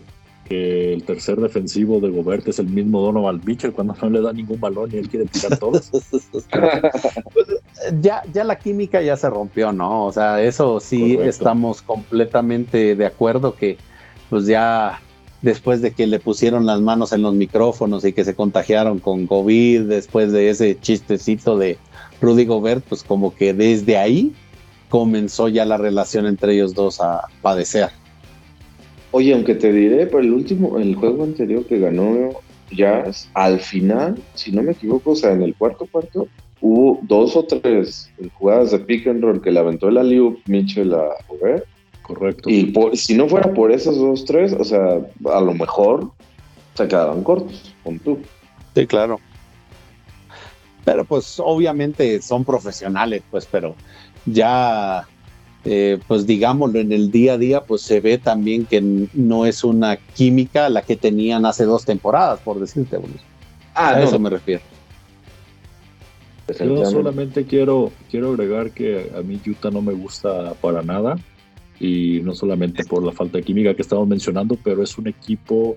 [0.50, 4.58] el tercer defensivo de Gobert es el mismo Donovan Mitchell cuando no le da ningún
[4.58, 5.90] balón y él quiere tirar todos.
[8.00, 10.06] ya, ya la química ya se rompió, ¿no?
[10.06, 13.76] O sea, eso sí estamos completamente de acuerdo que
[14.30, 15.02] pues ya
[15.42, 19.26] después de que le pusieron las manos en los micrófonos y que se contagiaron con
[19.26, 21.76] COVID, después de ese chistecito de
[22.20, 24.32] Rudy Gobert, pues como que desde ahí
[24.88, 27.90] comenzó ya la relación entre ellos dos a padecer.
[29.10, 32.30] Oye, aunque te diré, por el último, el juego anterior que ganó
[32.70, 36.28] Jazz, al final, si no me equivoco, o sea, en el cuarto cuarto,
[36.60, 40.92] hubo dos o tres jugadas de pick and roll que le aventó el Aliu Mitchell
[40.92, 41.64] a Gobert.
[42.02, 42.50] Correcto.
[42.50, 45.00] Y si no fuera por esos dos, tres, o sea,
[45.32, 46.10] a lo mejor
[46.74, 48.18] se quedaban cortos, con tú.
[48.74, 49.18] Sí, claro
[50.88, 53.74] pero pues obviamente son profesionales, pues, pero
[54.24, 55.06] ya,
[55.66, 58.80] eh, pues digámoslo, en el día a día, pues se ve también que
[59.12, 62.98] no es una química la que tenían hace dos temporadas, por decirte.
[63.74, 64.62] Ah, a eso me refiero.
[66.58, 71.16] Yo solamente quiero, quiero agregar que a mí Utah no me gusta para nada
[71.78, 75.76] y no solamente por la falta de química que estamos mencionando, pero es un equipo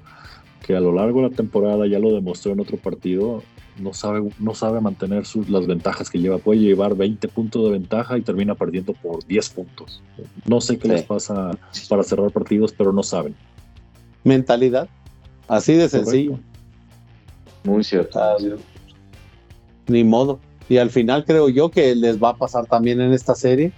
[0.66, 3.44] que a lo largo de la temporada ya lo demostró en otro partido,
[3.82, 6.38] no sabe, no sabe mantener sus, las ventajas que lleva.
[6.38, 10.02] Puede llevar 20 puntos de ventaja y termina perdiendo por 10 puntos.
[10.46, 11.52] No sé qué les pasa
[11.90, 13.36] para cerrar partidos, pero no saben.
[14.24, 14.88] Mentalidad.
[15.48, 16.40] Así de sencillo.
[17.64, 18.20] Muy cierto.
[19.88, 20.40] ni modo.
[20.70, 23.74] Y al final creo yo que les va a pasar también en esta serie.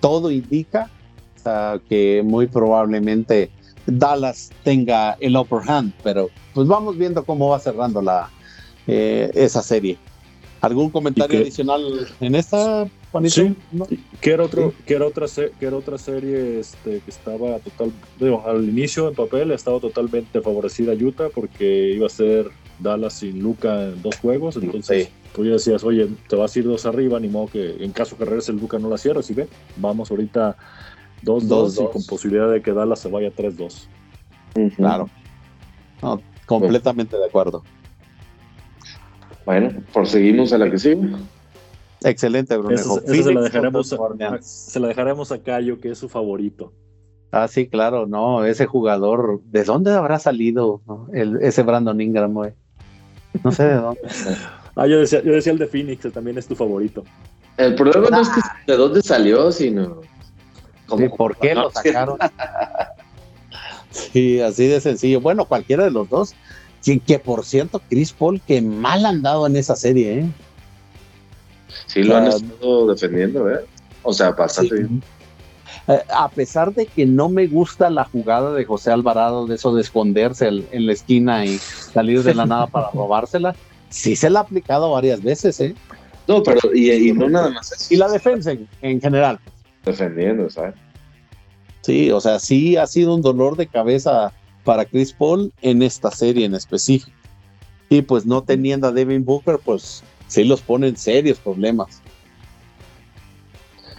[0.00, 0.90] Todo indica
[1.88, 3.50] que muy probablemente
[3.86, 8.30] Dallas tenga el upper hand, pero pues vamos viendo cómo va cerrando la,
[8.86, 9.98] eh, esa serie.
[10.60, 13.34] ¿Algún comentario adicional en esta, Juanito?
[13.34, 13.54] Sí,
[14.20, 17.92] que era, otro, que era, otra, que era otra serie este, que estaba total,
[18.44, 23.84] al inicio en papel estaba totalmente favorecida Utah porque iba a ser Dallas sin Luca
[23.84, 27.28] en dos juegos, entonces tú ya decías, oye, te vas a ir dos arriba, ni
[27.28, 30.56] modo que en caso que regrese el Luca no la cierres y ve, vamos ahorita
[31.22, 33.88] 2-2 y con posibilidad de que Dallas se vaya 3-2.
[34.76, 35.10] Claro.
[36.46, 37.62] completamente de acuerdo.
[39.46, 41.08] Bueno, proseguimos a la que sigue.
[42.04, 42.76] Excelente, Bruno.
[42.76, 43.96] se, la dejaremos a,
[44.42, 46.74] se la dejaremos a Cayo, que es su favorito.
[47.32, 50.82] Ah, sí, claro, no, ese jugador, ¿de dónde habrá salido
[51.14, 52.52] el, ese Brandon Ingram, güey?
[53.42, 54.00] No sé de dónde.
[54.76, 57.04] ah, yo decía, yo decía el de Phoenix, que también es tu favorito.
[57.56, 60.02] El problema no es que de dónde salió, sino
[60.88, 62.18] ¿Por qué lo sacaron?
[63.90, 65.20] sí, así de sencillo.
[65.20, 66.34] Bueno, cualquiera de los dos.
[66.86, 70.26] Que, que por cierto, Chris Paul, que mal han dado en esa serie, ¿eh?
[71.86, 73.58] Sí, lo han estado defendiendo, ¿eh?
[74.04, 75.02] O sea, bastante bien.
[75.88, 79.74] Eh, a pesar de que no me gusta la jugada de José Alvarado, de eso
[79.74, 83.54] de esconderse en la esquina y salir de la nada para robársela,
[83.88, 85.74] sí se la ha aplicado varias veces, ¿eh?
[86.28, 87.92] No, pero y, no nada más eso.
[87.92, 89.38] Y la defensa en general
[89.86, 90.74] defendiendo, ¿sabes?
[91.80, 94.32] Sí, o sea, sí ha sido un dolor de cabeza
[94.66, 97.16] para Chris Paul en esta serie en específico.
[97.88, 102.02] Y pues no teniendo a Devin Booker, pues sí los pone en serios problemas.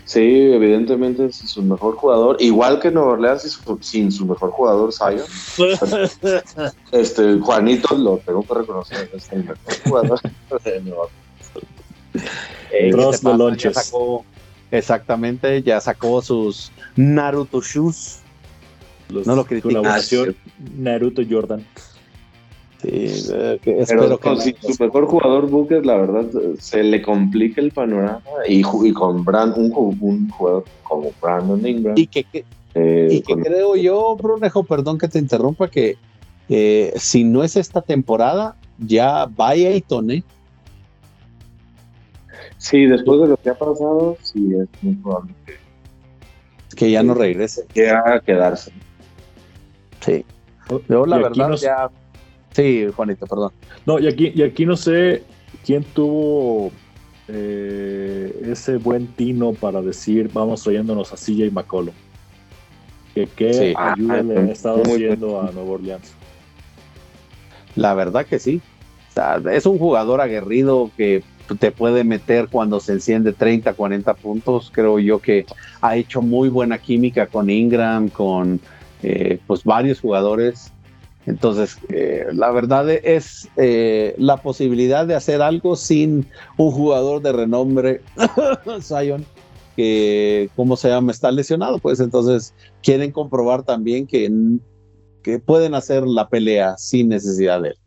[0.03, 5.25] Sí, evidentemente es su mejor jugador, igual que Nueva Orleans sin su mejor jugador, Zion.
[6.91, 10.21] este, Juanito, lo tengo que reconocer, es el mejor jugador
[10.63, 11.21] de Nueva Orleans.
[13.73, 14.25] Sacó,
[14.71, 18.21] Exactamente, ya sacó sus Naruto Shoes.
[19.09, 20.35] No lo colaboración
[20.77, 21.63] Naruto Jordan.
[22.81, 26.25] Sí, eh, espero que su mejor jugador Booker, la verdad,
[26.59, 31.95] se le complica el panorama y, con Brand, un, jugador como Brandon Ingram.
[31.97, 32.45] Y que,
[32.75, 35.97] eh, creo yo, Brunejo, perdón que te interrumpa, que
[36.49, 40.23] eh, si no es esta temporada, ya vaya y tone
[42.59, 45.33] Sí, después de lo que ha pasado, sí es muy probable
[46.75, 47.65] que, ya no regrese.
[47.73, 48.71] Que a quedarse.
[50.07, 50.25] Sí.
[50.87, 51.89] Yo la verdad ya...
[52.53, 53.51] Sí, Juanito, perdón.
[53.85, 55.23] No, y aquí, y aquí no sé
[55.65, 56.71] quién tuvo
[57.27, 61.93] eh, ese buen tino para decir vamos trayéndonos a CJ McCollum.
[63.13, 66.13] Que qué ayuda le han estado haciendo a Nueva Orleans.
[67.75, 68.61] La verdad que sí.
[69.51, 71.23] es un jugador aguerrido que
[71.59, 74.71] te puede meter cuando se enciende 30, 40 puntos.
[74.73, 75.45] Creo yo que
[75.81, 78.59] ha hecho muy buena química con Ingram, con
[79.09, 80.73] eh, pues varios jugadores.
[81.25, 86.25] Entonces, eh, la verdad es eh, la posibilidad de hacer algo sin
[86.57, 88.01] un jugador de renombre,
[88.81, 89.25] Zion,
[89.77, 91.13] que, ¿cómo se llama?
[91.13, 91.79] Está lesionado.
[91.79, 92.53] Pues entonces
[92.83, 94.29] quieren comprobar también que,
[95.23, 97.77] que pueden hacer la pelea sin necesidad de él.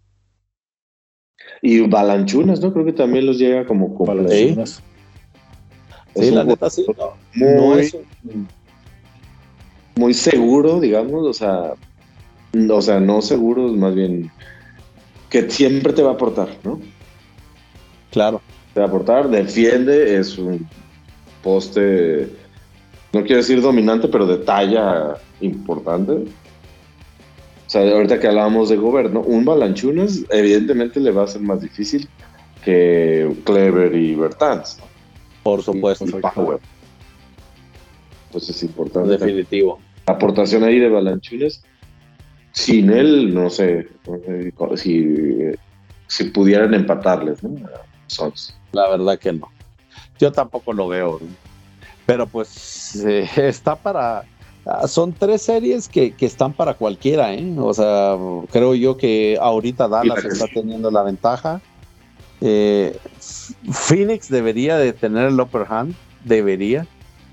[1.61, 2.73] Y Balanchunas, ¿no?
[2.73, 4.83] Creo que también los llega como Balanchunas.
[6.17, 6.87] Sí, la neta sí.
[7.35, 7.91] Muy,
[9.97, 11.75] muy seguro, digamos, o sea,
[12.71, 14.31] o sea, no seguro, más bien
[15.29, 16.81] que siempre te va a aportar, ¿no?
[18.11, 18.41] Claro.
[18.75, 20.69] Te va a aportar, defiende, es un
[21.43, 22.29] poste,
[23.13, 26.13] no quiero decir dominante, pero de talla importante.
[26.13, 31.61] O sea, ahorita que hablábamos de gobierno, un Balanchunas evidentemente le va a ser más
[31.61, 32.09] difícil
[32.65, 34.79] que Clever y Bertans.
[35.43, 36.05] Por supuesto.
[38.31, 39.11] Entonces es importante.
[39.11, 39.79] Definitivo.
[40.07, 41.63] La aportación ahí de Balanchunas,
[42.53, 43.89] sin él, no sé,
[44.77, 45.53] si,
[46.07, 47.55] si pudieran empatarles, ¿no?
[48.73, 49.49] La verdad que no.
[50.19, 51.21] Yo tampoco lo veo.
[52.07, 54.25] Pero pues eh, está para
[54.67, 57.55] Ah, son tres series que, están para cualquiera, ¿eh?
[57.59, 58.17] O sea,
[58.51, 61.61] creo yo que ahorita Dallas está teniendo la ventaja.
[62.43, 62.97] Eh,
[63.71, 66.87] Phoenix debería de tener el upper hand, debería,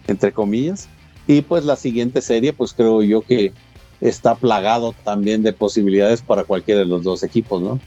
[0.08, 0.89] entre comillas.
[1.28, 3.51] Y pues la siguiente serie, pues creo yo que
[3.99, 7.80] está plagado también de posibilidades para cualquiera de los dos equipos, ¿no?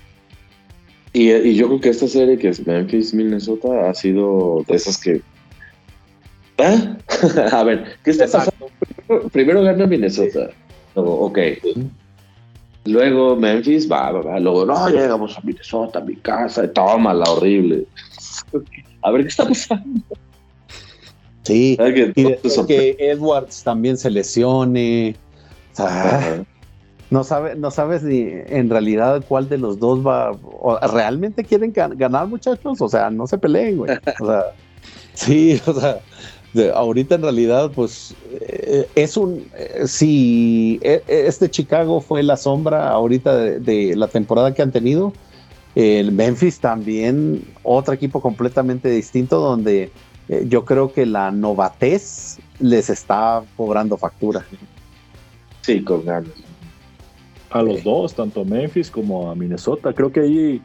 [1.13, 5.23] Y, y yo creo que esta serie que es Memphis-Minnesota ha sido de esas que
[6.61, 6.97] ¿Ah?
[7.53, 8.71] a ver, ¿qué está pasando?
[9.33, 10.51] Primero, gana Minnesota.
[10.95, 11.39] ok.
[12.85, 14.41] Luego Memphis, va, va, va.
[14.41, 17.87] Luego, no, llegamos a Minnesota, a mi casa, toma la horrible.
[19.03, 20.01] A ver qué está pasando.
[21.43, 21.79] Sí,
[22.15, 25.17] y que Edwards también se lesione.
[27.11, 30.33] no, sabe, no sabes ni en realidad cuál de los dos va.
[30.93, 32.81] ¿Realmente quieren ganar, muchachos?
[32.81, 33.97] O sea, no se peleen, güey.
[34.21, 34.45] O sea,
[35.15, 36.01] sí, o sea,
[36.75, 39.47] ahorita en realidad, pues eh, es un.
[39.57, 44.73] Eh, si e, e, este Chicago fue la sombra ahorita de, la temporada que han
[44.73, 45.13] tenido,
[45.75, 49.91] el Memphis también, otro equipo completamente distinto, donde
[50.31, 54.47] eh, yo creo que la novatez les está cobrando factura.
[55.63, 56.31] Sí, con ganas.
[57.51, 59.93] A los dos, tanto a Memphis como a Minnesota.
[59.93, 60.63] Creo que ahí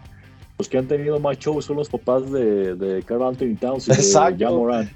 [0.60, 3.92] los que han tenido más shows son los papás de, de Carl Anthony Towns y
[3.92, 4.92] de Jan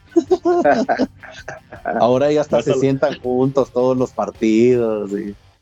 [1.99, 5.09] Ahora ya hasta se sientan juntos todos los partidos.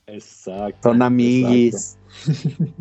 [0.05, 0.89] Exacto.
[0.89, 1.97] Son amiguis.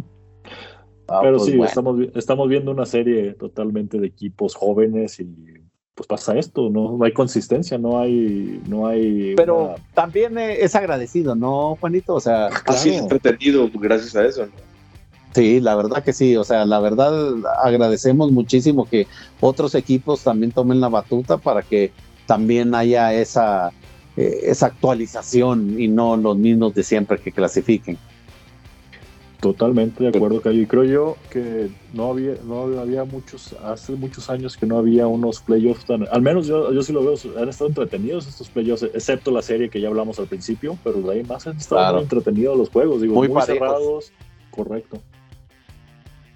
[1.08, 5.28] Ah, Pero pues sí, estamos, estamos viendo una serie totalmente de equipos jóvenes y
[5.96, 9.34] pues pasa esto, no, no hay consistencia, no hay, no hay.
[9.34, 12.14] Pero también es agradecido, ¿no, Juanito?
[12.14, 14.46] O sea, así entretenido gracias a eso.
[15.34, 17.34] Sí, la verdad que sí, o sea, la verdad
[17.64, 19.06] agradecemos muchísimo que
[19.40, 21.92] otros equipos también tomen la batuta para que
[22.26, 23.72] también haya esa,
[24.18, 27.96] eh, esa actualización y no los mismos de siempre que clasifiquen.
[29.46, 30.60] Totalmente de acuerdo, Cayo.
[30.60, 35.06] Y creo yo que no había, no había muchos, hace muchos años que no había
[35.06, 38.82] unos playoffs tan, al menos yo, yo sí lo veo, han estado entretenidos estos playoffs,
[38.82, 42.58] excepto la serie que ya hablamos al principio, pero de ahí más han estado entretenidos
[42.58, 44.10] los juegos, digo, muy, muy cerrados,
[44.50, 44.98] correcto.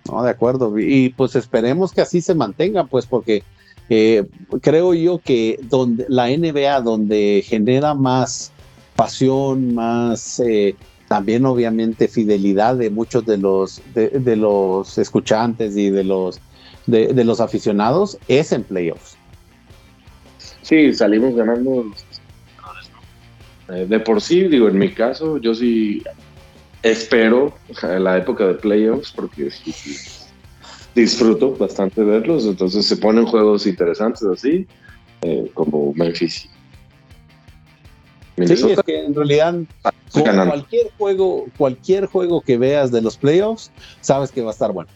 [0.08, 0.78] No, de acuerdo.
[0.78, 3.42] Y pues esperemos que así se mantenga, pues porque
[3.88, 4.24] eh,
[4.60, 8.52] creo yo que donde la NBA, donde genera más
[8.94, 10.76] pasión, más eh,
[11.10, 16.40] también obviamente fidelidad de muchos de los de, los escuchantes y de los
[16.86, 19.16] de, los aficionados, es en playoffs.
[20.62, 21.84] Sí, salimos ganando
[23.70, 26.04] eh, de por sí, digo, en mi caso, yo sí
[26.84, 29.50] espero la época de playoffs porque
[30.94, 34.64] disfruto bastante verlos, entonces se ponen juegos interesantes así,
[35.22, 36.48] eh, como Memphis.
[38.36, 39.54] Sí, es que en realidad
[40.12, 43.70] cualquier juego, cualquier juego que veas de los playoffs,
[44.00, 44.90] sabes que va a estar bueno.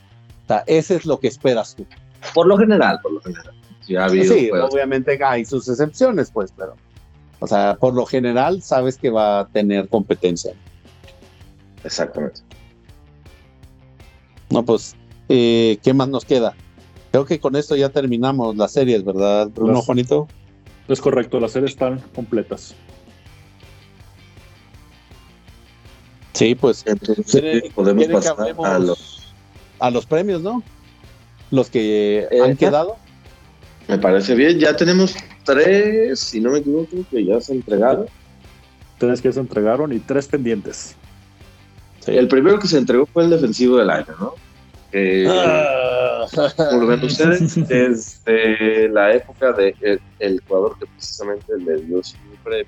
[0.44, 1.86] O sea, ese es lo que esperas tú.
[2.32, 3.54] Por lo general, por lo general.
[3.82, 6.74] sí, obviamente hay sus excepciones, pues, pero,
[7.40, 10.54] o sea, por lo general sabes que va a tener competencia.
[11.82, 12.40] Exactamente.
[14.50, 14.94] No, pues,
[15.28, 16.54] eh, ¿qué más nos queda?
[17.10, 20.28] Creo que con esto ya terminamos las series, ¿verdad, Bruno, Juanito?
[20.88, 22.74] Es correcto, las series están completas.
[26.34, 29.32] Sí, pues Entonces, podemos pasar a los...
[29.78, 30.62] a los premios, ¿no?
[31.50, 32.96] Los que han eh, quedado.
[33.86, 35.14] Me parece bien, ya tenemos
[35.44, 38.06] tres, si no me equivoco, que ya se entregaron.
[38.98, 40.96] Tres que se entregaron y tres pendientes.
[42.06, 44.34] El primero que se entregó fue el defensivo del año, ¿no?
[44.92, 46.26] Eh, ah.
[46.56, 52.02] Como lo ven ustedes, desde la época del de el, jugador que precisamente le dio
[52.02, 52.66] su premio,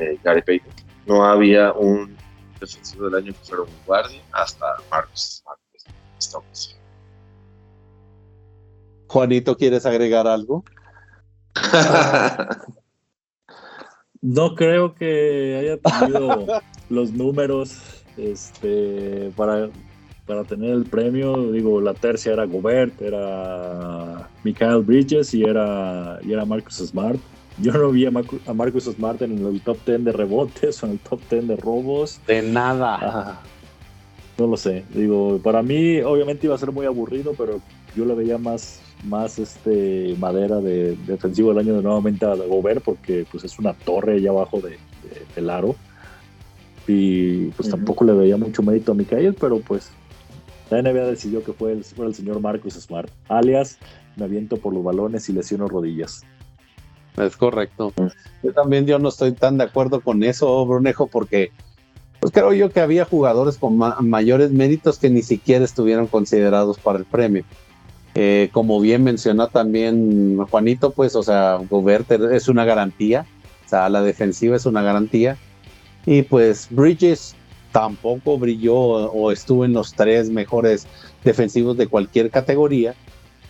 [0.00, 0.72] eh, Gary Payton,
[1.06, 2.16] no había un
[2.60, 3.56] defensivo del año que
[3.86, 5.42] guardia hasta Marcos
[9.08, 10.64] Juanito, ¿quieres agregar algo?
[14.20, 16.46] no creo que haya tenido
[16.90, 19.70] los números este, para,
[20.26, 26.32] para tener el premio, digo, la tercia era Gobert, era Michael Bridges y era, y
[26.32, 27.18] era Marcus Smart.
[27.60, 30.98] Yo no vi a, Marcus Smart en el top 10 de rebotes o en el
[31.00, 32.20] top 10 de robos.
[32.26, 33.40] De nada.
[34.38, 34.84] no lo sé.
[34.94, 37.60] Digo, para mí obviamente iba a ser muy aburrido, pero
[37.96, 42.82] yo le veía más, más este madera de, defensivo del año de nuevamente a Gobert
[42.82, 44.78] porque pues es una torre allá abajo de,
[45.34, 45.74] del aro
[46.86, 49.90] y pues tampoco le veía mucho mérito a Mikael, pero pues
[50.70, 53.78] la NBA decidió que fue el, el señor Marcus Smart, alias
[54.16, 56.24] me aviento por los balones y lesiono rodillas.
[57.18, 57.92] Es correcto.
[58.42, 61.50] Yo también yo no estoy tan de acuerdo con eso, Brunejo, porque
[62.20, 66.98] pues creo yo que había jugadores con mayores méritos que ni siquiera estuvieron considerados para
[66.98, 67.44] el premio.
[68.14, 73.26] Eh, como bien mencionó también Juanito, pues, o sea, Gobert es una garantía,
[73.64, 75.36] o sea, la defensiva es una garantía.
[76.06, 77.36] Y pues Bridges
[77.70, 80.86] tampoco brilló o estuvo en los tres mejores
[81.22, 82.94] defensivos de cualquier categoría.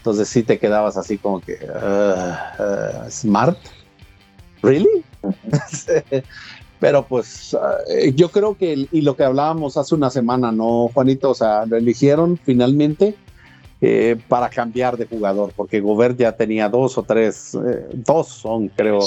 [0.09, 3.59] Entonces sí te quedabas así como que, uh, uh, ¿Smart?
[4.63, 5.05] ¿Really?
[6.81, 7.55] Pero pues
[7.91, 11.33] eh, yo creo que, y lo que hablábamos hace una semana, ¿no, Juanito?
[11.33, 13.17] O sea, lo eligieron finalmente
[13.83, 18.69] eh, para cambiar de jugador, porque Gobert ya tenía dos o tres, eh, dos son,
[18.69, 19.01] creo,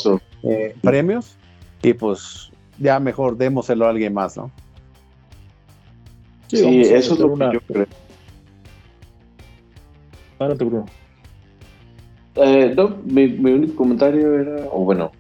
[0.84, 1.36] premios,
[1.82, 4.52] y pues ya mejor démoselo a alguien más, ¿no?
[6.50, 7.88] Sí, eso es lo que yo creo.
[10.42, 10.86] Adelante, Bruno.
[12.76, 15.12] no, mi, mi único comentario era, o bueno,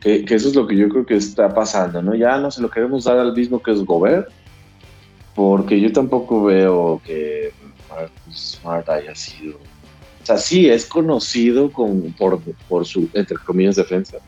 [0.00, 2.14] que, eso es lo que yo creo que está pasando, ¿no?
[2.14, 4.28] Ya no se lo queremos dar al mismo que es Gobert,
[5.36, 7.52] porque yo tampoco veo que
[7.88, 9.56] Marcus Smart haya sido.
[9.56, 14.18] O sea, sí es conocido con, por, por su, entre comillas, defensa.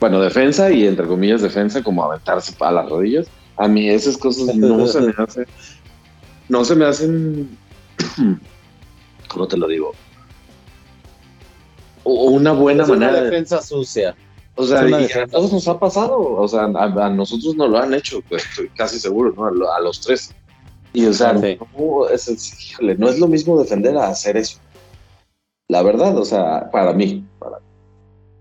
[0.00, 3.26] Bueno, defensa y entre comillas, defensa, como aventarse a las rodillas.
[3.58, 5.46] A mí esas cosas no se me hacen.
[6.48, 7.58] No se me hacen.
[9.34, 9.92] ¿Cómo te lo digo?
[12.04, 13.12] O una buena manera.
[13.12, 14.14] Una defensa sucia.
[14.54, 18.20] O sea, a todos nos ha pasado, o sea, a, nosotros nos lo han hecho,
[18.28, 19.72] pues, estoy casi seguro, ¿no?
[19.72, 20.32] A, los tres.
[20.92, 24.60] Y, o sea, no, es, híjole, no es lo mismo defender a hacer eso.
[25.66, 27.26] La verdad, o sea, para mí.
[27.40, 27.58] Para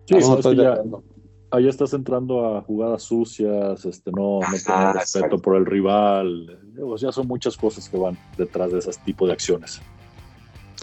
[0.05, 0.15] Sí,
[1.49, 6.59] ahí estás entrando a jugadas sucias, este, no, no tener respeto por el rival.
[6.79, 9.81] O sea, son muchas cosas que van detrás de ese tipo de acciones.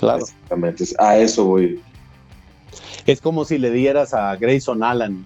[0.01, 0.25] Claro.
[0.25, 1.81] Exactamente, a eso voy.
[3.07, 5.25] Es como si le dieras a Grayson Allen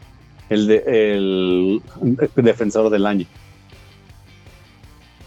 [0.51, 1.81] el, el
[2.35, 3.27] defensor del año.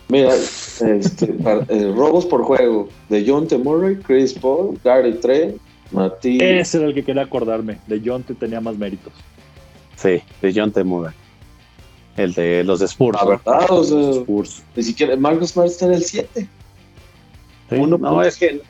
[0.09, 1.35] Mira, este,
[1.69, 3.57] eh, robos por juego de John T.
[3.57, 5.57] Murray, Chris Paul, Gary Trey,
[5.91, 6.43] Matías.
[6.43, 7.79] Ese era el que quería acordarme.
[7.87, 8.33] De John T.
[8.35, 9.11] tenía más méritos.
[9.95, 10.83] Sí, de John T.
[10.83, 11.13] Murray.
[12.15, 13.17] El de los Spurs.
[13.21, 14.63] La verdad, o sea, Spurs.
[14.75, 16.47] Ni siquiera Marcus Smart está en el 7.
[17.71, 18.61] Uno no, es que.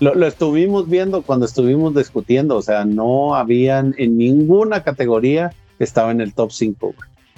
[0.00, 6.20] Lo, estuvimos viendo cuando estuvimos discutiendo, o sea, no habían en ninguna categoría estaba en
[6.20, 6.94] el top 5.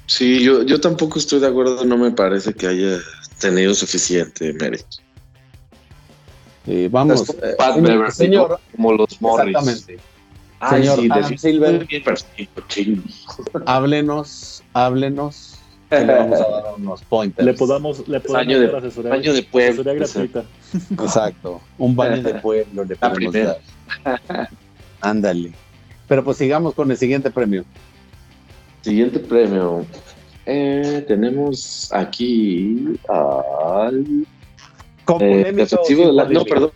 [0.06, 2.98] Sí, yo, yo tampoco estoy de acuerdo, no me parece que haya
[3.38, 4.98] tenido suficiente mérito.
[6.90, 7.56] Vamos, eh,
[8.10, 9.56] señor, como los Morris.
[9.56, 9.98] Exactamente.
[10.68, 11.86] señor Adam Silver,
[13.64, 15.57] háblenos, háblenos
[15.90, 17.46] le vamos a dar unos pointers.
[17.46, 19.84] Le podamos, le podamos baño de, asesoría, baño de pueblo.
[19.84, 20.44] gratuita.
[20.90, 21.60] Exacto.
[21.78, 23.58] Un baño de pueblo le podemos dar.
[25.00, 25.52] Ándale.
[26.06, 27.64] Pero pues sigamos con el siguiente premio.
[28.82, 29.84] Siguiente premio.
[30.46, 34.26] Eh, tenemos aquí al.
[35.20, 36.32] Eh, defensivo del año.
[36.32, 36.70] No, perdón.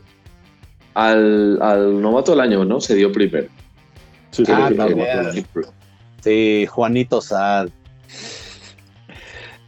[0.94, 2.80] Al, al novato del año, ¿no?
[2.80, 3.48] Se dio primero.
[4.30, 5.32] Sí, sí, ah,
[6.22, 7.68] sí Juanito Sad.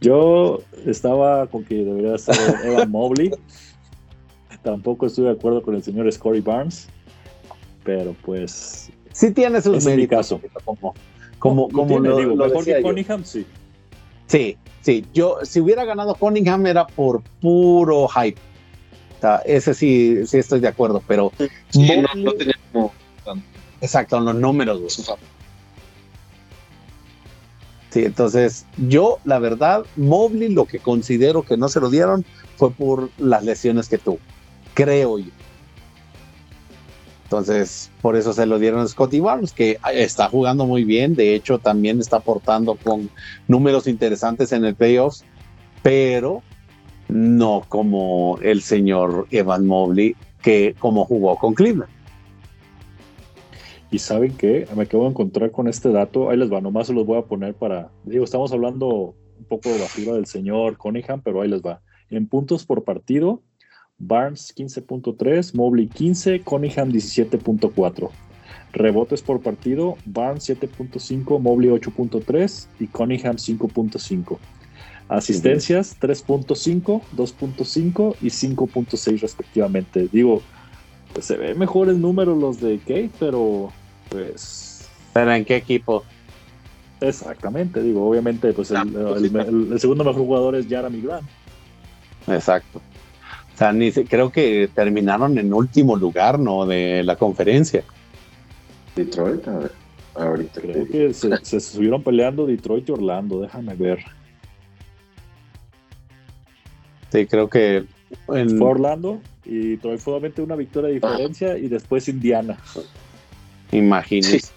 [0.05, 3.31] Yo estaba con que debería ser Evan Mobley.
[4.61, 6.87] Tampoco estoy de acuerdo con el señor Scotty Barnes.
[7.83, 8.91] Pero pues.
[9.11, 10.39] Sí tiene sus es mi caso.
[10.63, 10.93] Como,
[11.39, 13.47] como, como lo, digo, mejor que Cunningham, sí.
[14.27, 15.03] Sí, sí.
[15.11, 18.39] Yo, si hubiera ganado Cunningham era por puro hype.
[19.17, 21.31] O sea, ese sí, sí estoy de acuerdo, pero.
[21.69, 22.93] Sí, no, tenía como.
[23.81, 25.17] Exacto, los números.
[27.95, 32.25] Sí, entonces yo, la verdad, Mobley lo que considero que no se lo dieron
[32.57, 34.19] fue por las lesiones que tuvo,
[34.73, 35.31] creo yo.
[37.23, 41.35] Entonces, por eso se lo dieron a Scotty Barnes, que está jugando muy bien, de
[41.35, 43.09] hecho también está aportando con
[43.47, 45.23] números interesantes en el playoffs,
[45.81, 46.43] pero
[47.07, 51.94] no como el señor Evan Mobley, que como jugó con Cleveland.
[53.91, 56.93] Y saben que me acabo de encontrar con este dato, ahí les va, nomás se
[56.93, 61.21] los voy a poner para, digo, estamos hablando un poco de basura del señor Cunningham,
[61.23, 61.81] pero ahí les va.
[62.09, 63.41] En puntos por partido,
[63.97, 68.09] Barnes 15.3, Mobley 15, Cunningham 17.4.
[68.73, 74.37] Rebotes por partido, Barnes 7.5, Mobley 8.3 y Cunningham 5.5.
[75.07, 80.09] Asistencias 3.5, 2.5 y 5.6 respectivamente.
[80.11, 80.41] Digo,
[81.15, 83.71] pues, se ven mejores números los de Kate, pero
[84.09, 84.87] pues.
[85.13, 86.03] ¿Pero en qué equipo?
[86.99, 88.91] Exactamente, digo, obviamente, pues el,
[89.31, 91.27] pues, segundo mejor jugador es Jeremy Grant.
[92.27, 92.81] Exacto.
[93.53, 96.65] O sea, ni creo que terminaron en último lugar, ¿no?
[96.65, 97.85] De la conferencia.
[98.93, 99.71] Detroit, a ver,
[100.15, 100.59] ahorita.
[100.59, 103.99] Creo que se, se estuvieron peleando Detroit y Orlando, déjame ver.
[107.09, 107.85] Sí, creo que
[108.27, 108.57] en...
[108.57, 112.57] Fue Orlando y fue solamente una victoria de diferencia y después Indiana.
[113.71, 114.51] Imagínese.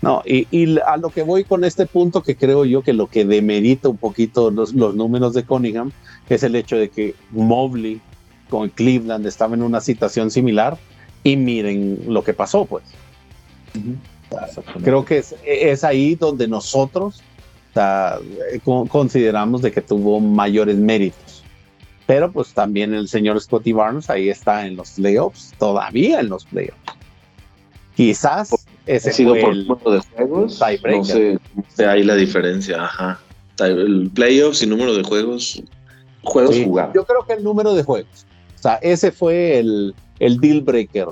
[0.00, 3.24] No, y, a lo que voy con este punto que creo yo que lo que
[3.24, 5.90] demerita un poquito los, números de Cunningham
[6.28, 8.00] es el hecho de que Mobley
[8.48, 10.78] con Cleveland estaba en una situación similar
[11.24, 12.84] y miren lo que pasó, pues.
[14.84, 17.22] Creo que es, es, ahí donde nosotros
[17.74, 21.37] eh, consideramos de que tuvo mayores méritos.
[22.08, 26.46] Pero pues también el señor Scotty Barnes ahí está en los playoffs, todavía en los
[26.46, 26.80] playoffs.
[27.94, 30.58] Quizás ese sido por el número de juegos.
[30.58, 31.04] No
[31.68, 33.20] sé, ahí la diferencia, ajá.
[33.58, 35.62] El playoffs y número de juegos,
[36.22, 36.94] juegos jugados.
[36.94, 38.24] Yo creo que el número de juegos.
[38.54, 41.08] O sea, ese fue el, el deal breaker,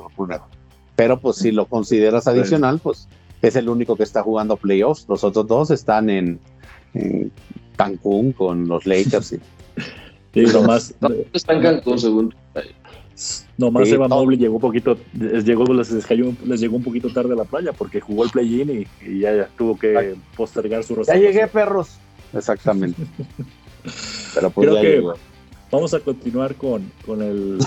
[0.95, 3.07] Pero pues si lo consideras adicional, pues
[3.43, 5.05] es el único que está jugando playoffs.
[5.11, 6.41] Los otros dos están en,
[7.77, 9.35] Cancún con los Lakers.
[9.35, 9.41] Y,
[10.45, 10.95] nomás,
[11.33, 12.35] está en Cancún, según.
[13.57, 17.45] Nomás Evan Mobley llegó un poquito, llegó, les, les, llegó un poquito tarde a la
[17.45, 21.97] playa porque jugó el play-in y, ya, tuvo que postergar su Ya llegué, perros.
[22.35, 23.03] Exactamente.
[24.35, 25.21] Pero pues Creo que
[25.71, 27.59] vamos a continuar con, con el,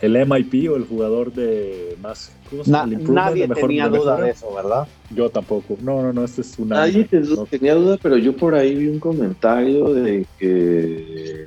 [0.00, 2.32] el, MIP o el jugador de más.
[2.66, 4.86] nadie tenía duda de eso, ¿verdad?
[5.10, 5.76] Yo tampoco.
[5.82, 6.76] No, no, no, este es una.
[6.76, 7.08] Nadie
[7.50, 11.46] tenía duda, pero yo por ahí vi un comentario de que.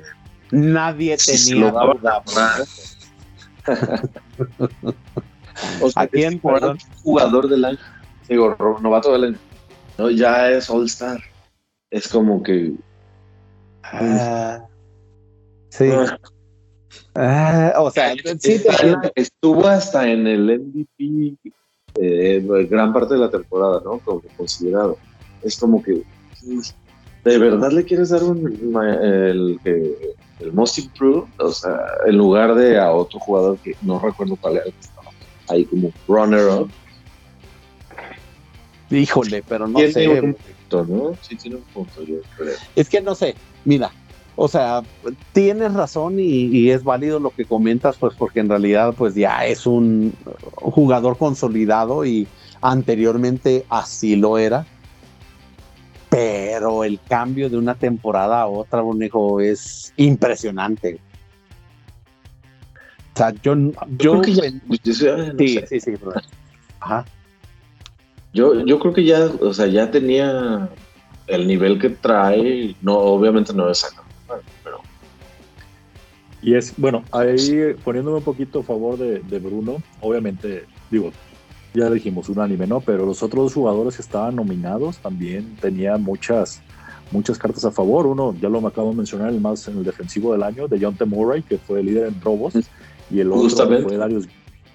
[0.50, 2.22] Nadie tenía duda.
[5.82, 6.40] o sea, ¿A quién?
[7.02, 7.78] Jugador del año.
[8.28, 9.38] Digo, novato del año.
[9.98, 11.20] No, ya es All Star.
[11.90, 12.72] Es como que.
[13.82, 14.60] Ah,
[15.70, 15.90] sí.
[17.14, 18.62] Ah, o sea, sí
[19.14, 21.36] estuvo hasta en el MVP
[22.00, 23.98] eh, gran parte de la temporada, ¿no?
[23.98, 24.96] Como considerado.
[25.42, 26.02] Es como que.
[27.28, 28.40] ¿De verdad le quieres dar un,
[28.82, 29.60] el,
[30.40, 31.28] el Most Improved?
[31.38, 34.64] O sea, en lugar de a otro jugador que no recuerdo cuál era,
[35.48, 36.70] ahí como runner-up.
[38.88, 40.08] Híjole, pero no sé.
[40.08, 41.16] Un punto, ¿no?
[41.20, 42.54] Sí, tiene un punto, yo creo.
[42.74, 43.34] Es que no sé,
[43.66, 43.90] mira,
[44.34, 44.82] o sea,
[45.34, 49.44] tienes razón y, y, es válido lo que comentas, pues porque en realidad pues ya
[49.44, 50.14] es un
[50.54, 52.26] jugador consolidado y
[52.62, 54.64] anteriormente así lo era
[56.10, 61.00] pero el cambio de una temporada a otra, Bonejo, es impresionante.
[63.14, 63.54] O sea, yo,
[63.98, 64.42] yo, creo que ya,
[65.36, 65.92] sí, sí, sí,
[66.80, 67.04] Ajá.
[68.32, 70.68] Yo, yo creo que ya, o sea, ya tenía
[71.26, 73.86] el nivel que trae, no, obviamente no es
[74.62, 74.80] pero
[76.40, 81.10] y es, bueno, ahí poniéndome un poquito a favor de, de Bruno, obviamente, digo,
[81.78, 82.80] ya dijimos un anime, ¿no?
[82.80, 86.60] Pero los otros jugadores que estaban nominados también tenían muchas,
[87.10, 88.06] muchas cartas a favor.
[88.06, 90.78] Uno, ya lo me acabo de mencionar, el más en el defensivo del año, de
[90.80, 91.04] John T.
[91.04, 92.54] Murray, que fue el líder en robos,
[93.10, 94.28] y el otro fue Darius,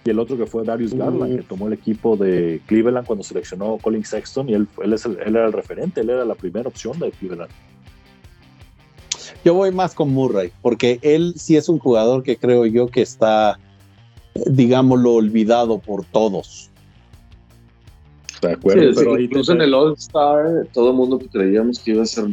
[0.05, 3.77] y el otro que fue Darius Garland, que tomó el equipo de Cleveland cuando seleccionó
[3.81, 6.99] Colin Sexton, y él, él, es él era el referente, él era la primera opción
[6.99, 7.51] de Cleveland.
[9.45, 13.01] Yo voy más con Murray, porque él sí es un jugador que creo yo que
[13.01, 13.59] está,
[14.33, 16.69] digámoslo, olvidado por todos.
[18.47, 22.05] De acuerdo, pero incluso en el All Star todo el mundo creíamos que iba a
[22.05, 22.25] ser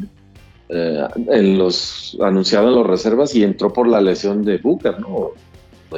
[0.68, 5.30] eh, en los anunciado en las reservas y entró por la lesión de Booker, ¿no?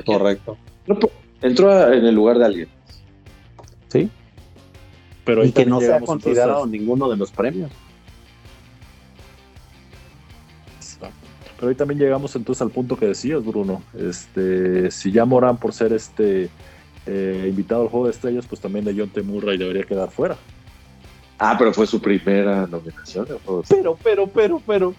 [0.04, 0.56] Correcto.
[1.42, 2.68] Entró en el lugar de alguien.
[3.88, 4.08] Sí.
[5.24, 7.70] Pero y que no se ha considerado ninguno de los premios.
[11.62, 13.82] Pero ahí también llegamos entonces al punto que decías, Bruno.
[13.96, 16.50] Este, si ya Morán por ser este
[17.06, 19.22] eh, invitado al juego de estrellas, pues también de John T.
[19.22, 20.36] Murray debería quedar fuera.
[21.38, 23.26] Ah, pero fue su primera nominación.
[23.68, 24.94] Pero, pero, pero, pero.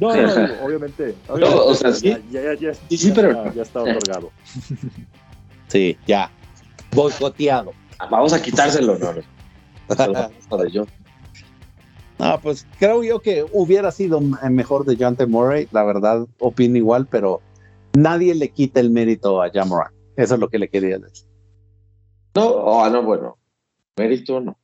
[0.00, 1.14] No, no, obviamente.
[1.28, 2.16] o sea, sí.
[2.30, 3.52] Ya, ya, sí, pero...
[3.52, 4.30] ya está otorgado.
[5.68, 6.30] Sí, ya.
[6.92, 7.72] Boicoteado.
[8.10, 9.14] Vamos a quitárselo, no.
[12.18, 15.24] No, pues creo yo que hubiera sido mejor de John T.
[15.24, 17.40] Murray, la verdad, opino igual, pero
[17.94, 19.90] nadie le quita el mérito a Jamoran.
[20.20, 21.26] Eso es lo que le quería decir.
[22.34, 23.38] No, ah, no, bueno.
[23.96, 24.56] Mérito no.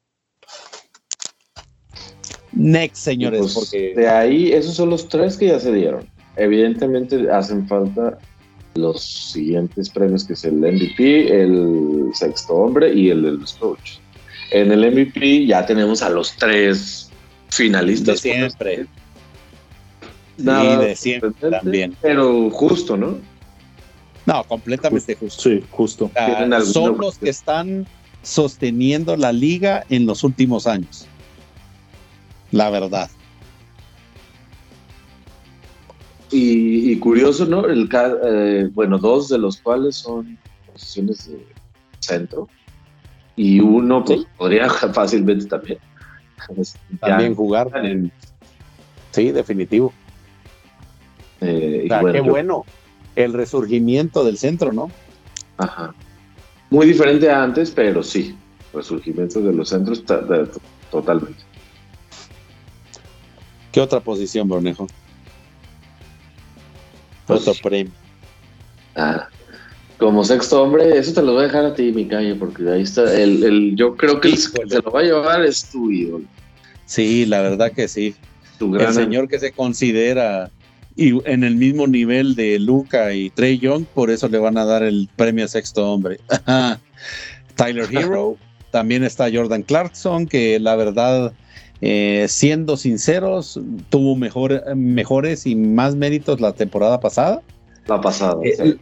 [2.52, 3.94] Next, señores, pues, porque.
[3.94, 6.08] De ahí, esos son los tres que ya se dieron.
[6.36, 8.18] Evidentemente hacen falta
[8.74, 14.00] los siguientes premios, que es el MVP, el sexto hombre y el de los coaches.
[14.50, 17.10] En el MVP ya tenemos a los tres
[17.48, 18.22] finalistas.
[18.22, 18.86] De siempre.
[20.38, 21.96] Nada, de siempre también.
[22.00, 23.18] Pero justo, ¿no?
[24.26, 25.42] No, completamente justo.
[25.42, 26.10] Sí, justo.
[26.64, 27.86] son los que están
[28.22, 31.06] sosteniendo la liga en los últimos años.
[32.50, 33.08] La verdad.
[36.32, 37.66] Y, curioso, ¿no?
[37.66, 41.46] El, eh, bueno, dos de los cuales son posiciones de
[42.00, 42.48] centro.
[43.36, 45.78] Y uno pues, podría fácilmente también.
[47.00, 47.70] También jugar.
[47.74, 48.10] En...
[49.12, 49.92] Sí, definitivo.
[51.40, 52.64] Eh, qué bueno
[53.16, 54.90] el resurgimiento del centro, ¿no?
[55.56, 55.94] Ajá.
[56.70, 58.36] Muy diferente a antes, pero sí,
[58.72, 60.04] resurgimiento de los centros
[60.90, 61.42] totalmente.
[63.72, 64.86] ¿Qué otra posición, Brunejo?
[67.28, 67.92] Otro premio.
[68.94, 69.28] Ah,
[69.98, 72.82] como sexto hombre, eso te lo voy a dejar a ti, mi calle, porque ahí
[72.82, 73.14] está.
[73.14, 76.24] El, el, yo creo que el que se lo va a llevar es tu ídolo.
[76.84, 78.14] Sí, la verdad que sí.
[78.60, 80.50] el señor que se considera
[80.96, 84.64] y en el mismo nivel de Luca y Trey Young, por eso le van a
[84.64, 86.18] dar el premio a sexto hombre.
[87.54, 88.36] Tyler Hero,
[88.70, 91.34] también está Jordan Clarkson, que la verdad,
[91.82, 97.42] eh, siendo sinceros, tuvo mejor, mejores y más méritos la temporada pasada.
[97.86, 98.40] La pasada.
[98.42, 98.76] Eh,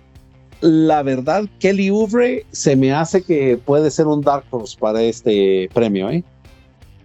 [0.60, 5.68] la verdad, Kelly Oubre se me hace que puede ser un dark horse para este
[5.74, 6.22] premio, ¿eh?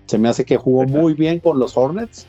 [0.05, 2.27] Se me hace que jugó muy bien con los Hornets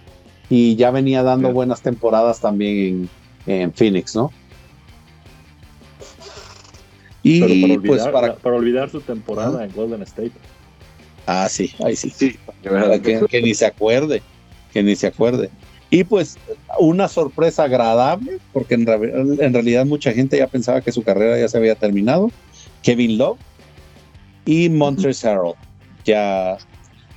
[0.51, 3.09] y ya venía dando buenas temporadas también
[3.47, 4.33] en, Phoenix, ¿no?
[7.23, 10.33] Y pues para, olvidar su temporada en Golden State.
[11.27, 12.11] Ah, sí, ahí sí.
[12.11, 14.23] sí que, ni se acuerde,
[14.73, 15.51] que ni se acuerde.
[15.91, 16.37] Y pues
[16.79, 21.59] una sorpresa agradable, porque en, realidad mucha gente ya pensaba que su carrera ya se
[21.59, 22.31] había terminado.
[22.83, 23.39] Kevin Love
[24.47, 25.57] y Montres Harold,
[26.05, 26.57] ya,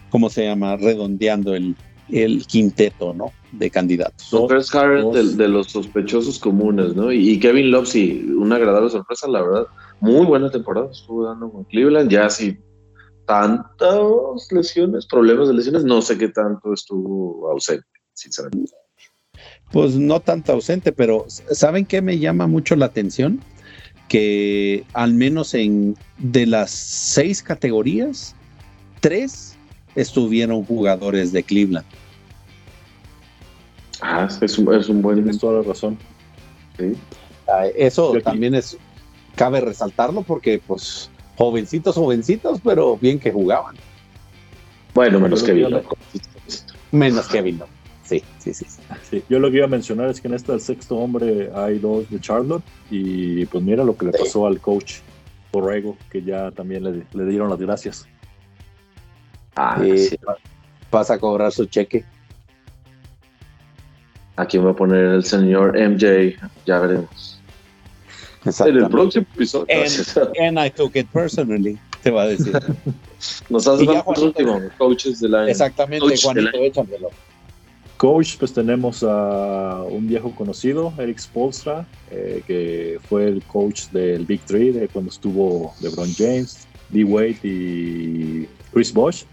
[0.10, 0.76] ¿cómo se llama?
[0.76, 1.76] Redondeando el,
[2.10, 3.32] el quinteto, ¿no?
[3.52, 4.32] De candidatos.
[4.34, 7.12] Montres Harold de, los sospechosos comunes, ¿no?
[7.12, 9.68] Y, Kevin Love, sí, una agradable sorpresa, la verdad.
[10.00, 12.58] Muy buena temporada estuvo dando con Cleveland, ya sí
[13.26, 18.72] tantas lesiones, problemas de lesiones, no sé qué tanto estuvo ausente sinceramente.
[19.72, 23.40] Pues no tanto ausente, pero ¿saben qué me llama mucho la atención?
[24.08, 28.36] Que al menos en de las seis categorías,
[29.00, 29.53] tres
[29.96, 31.86] estuvieron jugadores de Cleveland.
[34.02, 35.18] Ah, es un, es un buen.
[35.18, 35.98] Tienes toda la razón.
[37.48, 38.78] Ah, eso también es.
[39.36, 43.76] Cabe resaltarlo porque, pues, jovencitos, jovencitos, pero bien que jugaban.
[44.94, 45.82] Bueno, menos que Kevin.
[46.92, 47.66] Menos Kevin, no.
[48.04, 51.50] Sí, sí, sí, Yo lo que iba a mencionar es que en este sexto hombre
[51.56, 54.96] hay dos de Charlotte y pues mira lo que le pasó al coach
[55.54, 58.06] Borrego, que ya también le, dieron las gracias.
[59.56, 60.18] Ah, sí.
[60.90, 62.06] Pasa a cobrar su cheque.
[64.36, 66.36] Aquí voy a poner el señor MJ,
[66.66, 67.40] ya veremos.
[68.46, 69.68] En el próximo episodio.
[70.40, 72.54] And, I took it personally, te va a decir.
[73.50, 75.48] Nos hace falta el último, coaches del año.
[75.48, 77.10] Exactamente, Juanito, échamelo.
[77.98, 84.26] Coach, pues tenemos a un viejo conocido, Eric Spolstra, eh, que fue el coach del
[84.26, 87.06] Big Three de cuando estuvo LeBron James, D.
[87.06, 89.24] Wade y Chris Bosh.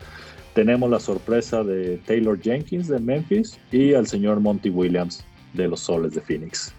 [0.55, 5.25] Tenemos la sorpresa de Taylor Jenkins de Memphis y al señor Monty Williams
[5.55, 6.75] de los Soles de Phoenix.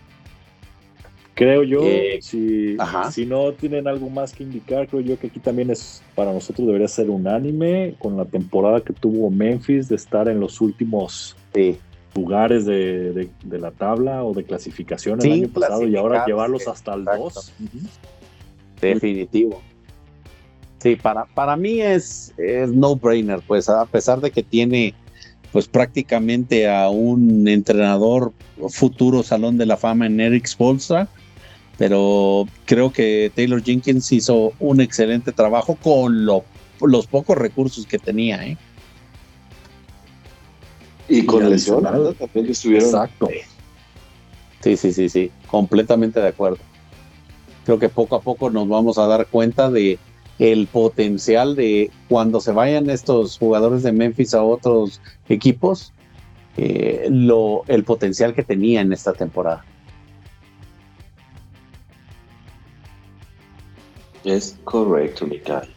[1.34, 2.78] Creo yo, eh, si,
[3.12, 6.68] si, no tienen algo más que indicar, creo yo que aquí también es para nosotros
[6.68, 11.36] debería ser unánime con la temporada que tuvo Memphis de estar en los últimos
[12.14, 17.06] lugares de, la tabla o de clasificación el año pasado y ahora llevarlos hasta el
[17.06, 17.54] 2.
[18.82, 19.62] Definitivo.
[20.82, 24.96] Sí, para, para mí es, no-brainer, pues a pesar de que tiene
[25.52, 28.32] pues prácticamente a un entrenador
[28.70, 31.08] futuro Salón de la Fama en Eric Spolstra,
[31.78, 38.44] pero creo que Taylor Jenkins hizo un excelente trabajo con los pocos recursos que tenía,
[38.48, 38.58] ¿eh?
[41.10, 42.88] Y con lesiones también estuvieron.
[42.88, 43.30] Exacto.
[44.62, 46.60] Sí, sí, sí, sí, completamente de acuerdo.
[47.66, 50.00] Creo que poco a poco nos vamos a dar cuenta de
[50.42, 55.94] el potencial de cuando se vayan estos jugadores de Memphis a otros equipos,
[56.58, 59.64] eh, lo, el potencial que tenía en esta temporada.
[64.24, 65.70] Es correcto, Mikael.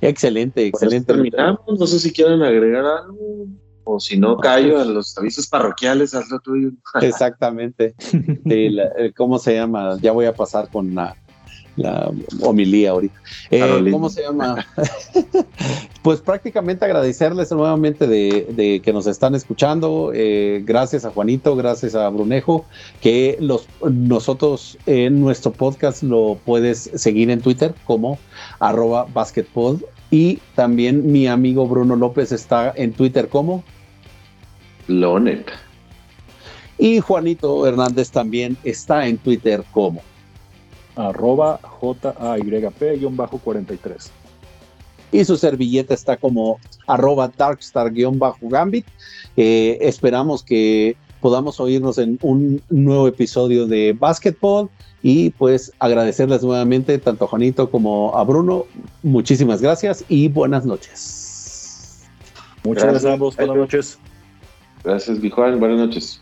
[0.00, 1.12] Excelente, pues excelente.
[1.12, 3.46] terminamos, no sé si quieren agregar algo
[3.84, 6.70] o si no callo a los avisos parroquiales, haz lo tuyo.
[7.00, 7.94] Exactamente.
[8.52, 9.96] Eh, ¿Cómo se llama?
[10.02, 11.16] Ya voy a pasar con la,
[11.80, 12.12] la
[12.42, 13.14] homilía ahorita.
[13.50, 14.66] Eh, ¿Cómo se llama?
[16.02, 20.12] pues prácticamente agradecerles nuevamente de, que nos están escuchando.
[20.14, 22.64] Eh, gracias a Juanito, gracias a Brunejo,
[23.00, 28.18] que los, nosotros en nuestro podcast lo puedes seguir en Twitter como
[28.58, 33.64] arroba basketball y también mi amigo Bruno López está en Twitter como
[34.86, 35.46] Lonet.
[36.78, 40.02] Y Juanito Hernández también está en Twitter como
[40.96, 44.10] arroba JAYP-43.
[45.12, 48.86] Y su servilleta está como arroba darkstar-gambit.
[49.36, 54.70] Eh, esperamos que podamos oírnos en un nuevo episodio de Basketball
[55.02, 58.66] y pues agradecerles nuevamente tanto a Juanito como a Bruno.
[59.02, 62.00] Muchísimas gracias y buenas noches.
[62.64, 63.36] Muchas gracias a ambos.
[63.36, 63.98] Buenas noches.
[64.84, 65.58] Gracias, Juan.
[65.58, 66.20] Buenas noches.